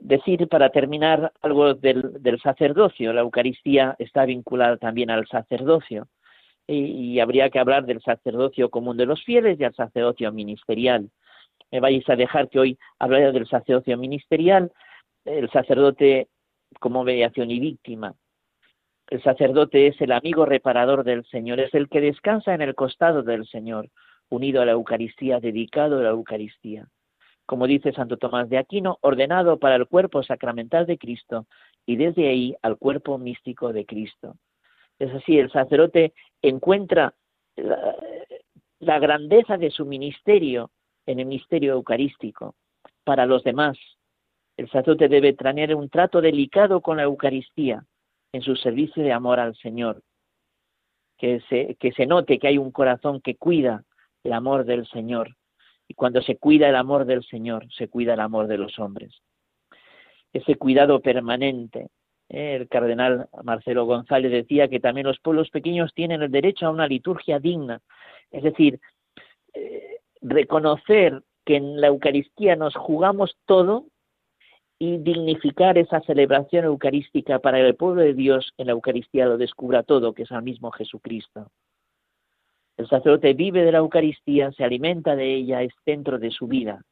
decir 0.00 0.48
para 0.48 0.70
terminar 0.70 1.32
algo 1.42 1.74
del, 1.74 2.40
sacerdocio. 2.42 3.12
La 3.12 3.22
Eucaristía 3.22 3.96
está 3.98 4.24
vinculada 4.24 4.76
también 4.76 5.10
al 5.10 5.26
sacerdocio 5.26 6.08
y, 6.66 7.18
habría 7.20 7.50
que 7.50 7.58
hablar 7.58 7.84
del 7.86 8.02
sacerdocio 8.02 8.70
común 8.70 8.96
de 8.96 9.06
los 9.06 9.22
fieles 9.24 9.58
y 9.60 9.64
al 9.64 9.74
sacerdocio 9.74 10.32
ministerial. 10.32 11.10
Me 11.70 11.80
vais 11.80 12.08
a 12.08 12.16
dejar 12.16 12.48
que 12.48 12.58
hoy 12.58 12.78
hablaré 12.98 13.32
del 13.32 13.46
sacerdocio 13.46 13.96
ministerial, 13.98 14.72
el 15.24 15.50
sacerdote 15.50 16.28
como 16.80 17.04
mediación 17.04 17.50
y 17.50 17.60
víctima. 17.60 18.14
El 19.08 19.22
sacerdote 19.22 19.88
es 19.88 20.00
el 20.00 20.12
amigo 20.12 20.46
reparador 20.46 21.04
del 21.04 21.24
Señor, 21.26 21.60
es 21.60 21.74
el 21.74 21.88
que 21.88 22.00
descansa 22.00 22.54
en 22.54 22.62
el 22.62 22.74
costado 22.74 23.22
del 23.22 23.46
Señor, 23.46 23.88
unido 24.30 24.62
a 24.62 24.64
la 24.64 24.72
Eucaristía, 24.72 25.40
dedicado 25.40 25.98
a 25.98 26.02
la 26.02 26.10
Eucaristía 26.10 26.88
como 27.46 27.66
dice 27.66 27.92
Santo 27.92 28.16
Tomás 28.16 28.48
de 28.48 28.58
Aquino, 28.58 28.98
ordenado 29.02 29.58
para 29.58 29.76
el 29.76 29.86
cuerpo 29.86 30.22
sacramental 30.22 30.86
de 30.86 30.98
Cristo 30.98 31.46
y 31.86 31.96
desde 31.96 32.28
ahí 32.28 32.54
al 32.62 32.78
cuerpo 32.78 33.18
místico 33.18 33.72
de 33.72 33.84
Cristo. 33.84 34.36
Es 34.98 35.12
así, 35.12 35.38
el 35.38 35.50
sacerdote 35.50 36.14
encuentra 36.40 37.14
la, 37.56 38.98
grandeza 38.98 39.56
de 39.56 39.70
su 39.70 39.84
ministerio 39.84 40.70
en 41.06 41.20
el 41.20 41.26
misterio 41.26 41.74
eucarístico 41.74 42.54
para 43.04 43.26
los 43.26 43.42
demás. 43.44 43.76
El 44.56 44.66
sacerdote 44.68 45.08
debe 45.08 45.32
tener 45.32 45.74
un 45.74 45.90
trato 45.90 46.20
delicado 46.20 46.80
con 46.80 46.96
la 46.96 47.02
Eucaristía 47.02 47.84
en 48.32 48.42
su 48.42 48.56
servicio 48.56 49.02
de 49.02 49.12
amor 49.12 49.40
al 49.40 49.54
Señor. 49.56 50.02
Que 51.18 51.40
se, 51.48 51.76
que 51.76 51.92
se 51.92 52.06
note 52.06 52.38
que 52.38 52.48
hay 52.48 52.58
un 52.58 52.70
corazón 52.70 53.20
que 53.20 53.36
cuida 53.36 53.84
el 54.22 54.32
amor 54.32 54.64
del 54.64 54.86
Señor 54.88 55.36
y 55.88 55.94
cuando 55.94 56.22
se 56.22 56.36
cuida 56.36 56.68
el 56.68 56.76
amor 56.76 57.04
del 57.04 57.22
Señor, 57.24 57.66
se 57.72 57.88
cuida 57.88 58.14
el 58.14 58.20
amor 58.20 58.46
de 58.46 58.58
los 58.58 58.78
hombres. 58.78 59.12
Ese 60.32 60.56
cuidado 60.56 61.00
permanente. 61.00 61.88
¿eh? 62.28 62.56
El 62.56 62.68
cardenal 62.68 63.28
Marcelo 63.42 63.84
González 63.84 64.32
decía 64.32 64.68
que 64.68 64.80
también 64.80 65.06
los 65.06 65.20
pueblos 65.20 65.50
pequeños 65.50 65.92
tienen 65.94 66.22
el 66.22 66.30
derecho 66.30 66.66
a 66.66 66.70
una 66.70 66.86
liturgia 66.86 67.38
digna. 67.38 67.80
Es 68.30 68.42
decir, 68.42 68.80
eh, 69.52 69.98
reconocer 70.20 71.22
que 71.44 71.56
en 71.56 71.80
la 71.80 71.88
Eucaristía 71.88 72.56
nos 72.56 72.74
jugamos 72.74 73.36
todo 73.46 73.86
y 74.78 74.98
dignificar 74.98 75.78
esa 75.78 76.00
celebración 76.00 76.64
eucarística 76.64 77.38
para 77.38 77.58
que 77.58 77.68
el 77.68 77.76
pueblo 77.76 78.02
de 78.02 78.14
Dios 78.14 78.52
en 78.58 78.66
la 78.66 78.72
Eucaristía 78.72 79.26
lo 79.26 79.38
descubra 79.38 79.82
todo, 79.82 80.14
que 80.14 80.22
es 80.22 80.32
al 80.32 80.42
mismo 80.42 80.70
Jesucristo. 80.72 81.50
El 82.76 82.88
sacerdote 82.88 83.34
vive 83.34 83.64
de 83.64 83.70
la 83.70 83.78
Eucaristía, 83.78 84.50
se 84.52 84.64
alimenta 84.64 85.14
de 85.14 85.32
ella, 85.32 85.62
es 85.62 85.72
centro 85.84 86.18
de 86.18 86.30
su 86.30 86.48
vida 86.48 86.82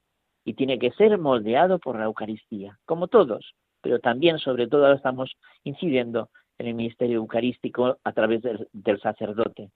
y 0.45 0.55
tiene 0.55 0.79
que 0.79 0.92
ser 0.92 1.18
moldeado 1.18 1.79
por 1.79 1.99
la 1.99 2.05
Eucaristía, 2.05 2.79
como 2.85 3.09
todos, 3.09 3.55
pero 3.81 3.99
también, 3.99 4.38
sobre 4.38 4.68
todo, 4.68 4.92
estamos 4.92 5.33
incidiendo 5.64 6.31
en 6.59 6.68
el 6.68 6.75
ministerio 6.75 7.16
eucarístico 7.16 7.99
a 8.05 8.12
través 8.12 8.42
del, 8.42 9.01
sacerdote. 9.01 9.71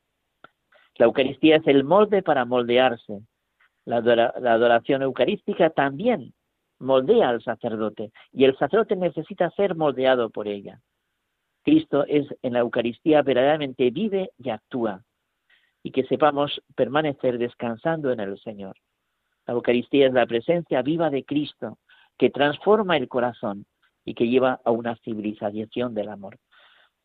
La 0.97 1.07
Eucaristía 1.07 1.57
es 1.57 1.66
el 1.66 1.83
molde 1.83 2.23
para 2.23 2.45
moldearse. 2.45 3.21
La, 3.85 4.01
la 4.01 4.53
adoración 4.53 5.03
eucarística 5.03 5.71
también 5.71 6.33
moldea 6.79 7.31
al 7.31 7.42
sacerdote 7.42 8.11
y 8.33 8.45
el 8.45 8.57
sacerdote 8.59 8.97
necesita 8.97 9.51
ser 9.51 9.75
moldeado 9.75 10.31
por 10.31 10.47
ella. 10.47 10.81
Cristo 11.64 12.05
es 12.07 12.27
en 12.42 12.53
la 12.53 12.61
Eucaristía 12.61 13.23
verdaderamente 13.23 13.90
vive 13.90 14.31
y 14.38 14.51
actúa 14.51 15.03
y 15.87 15.92
que 15.92 16.03
sepamos 16.03 16.61
permanecer 16.75 17.38
descansando 17.38 18.11
en 18.11 18.18
el 18.18 18.37
Señor. 18.40 18.75
La 19.46 19.55
Eucaristía 19.55 20.09
es 20.09 20.12
la 20.12 20.27
presencia 20.27 20.83
viva 20.83 21.11
de 21.11 21.22
Cristo 21.22 21.79
que 22.18 22.29
transforma 22.29 22.96
el 22.96 23.07
corazón 23.07 23.66
y 24.05 24.14
que 24.14 24.27
lleva 24.27 24.61
a 24.64 24.72
una 24.72 24.96
civilización 24.96 25.94
del 25.94 26.09
amor. 26.09 26.38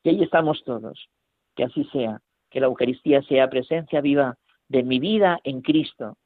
Y 0.01 0.09
ahí 0.09 0.23
estamos 0.23 0.63
todos, 0.65 1.09
que 1.55 1.65
así 1.65 1.83
sea, 1.91 2.21
que 2.49 2.59
la 2.59 2.65
Eucaristía 2.65 3.21
sea 3.21 3.51
presencia 3.51 4.01
viva 4.01 4.39
de 4.67 4.81
mi 4.81 4.97
vida 4.97 5.37
en 5.43 5.61
Cristo, 5.61 6.17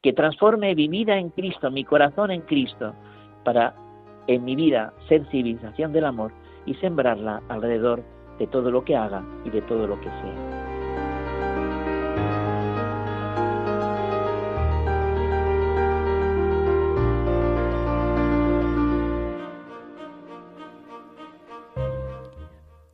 que 0.00 0.12
transforme 0.12 0.76
mi 0.76 0.86
vida 0.86 1.18
en 1.18 1.30
Cristo, 1.30 1.72
mi 1.72 1.82
corazón 1.82 2.30
en 2.30 2.42
Cristo, 2.42 2.94
para 3.44 3.74
en 4.28 4.44
mi 4.44 4.54
vida 4.54 4.94
ser 5.08 5.28
civilización 5.32 5.92
del 5.92 6.04
amor 6.04 6.32
y 6.66 6.74
sembrarla 6.74 7.42
alrededor 7.48 8.04
de 8.38 8.46
todo 8.46 8.70
lo 8.70 8.84
que 8.84 8.94
haga 8.94 9.24
y 9.44 9.50
de 9.50 9.62
todo 9.62 9.88
lo 9.88 10.00
que 10.00 10.06
sea. 10.06 10.65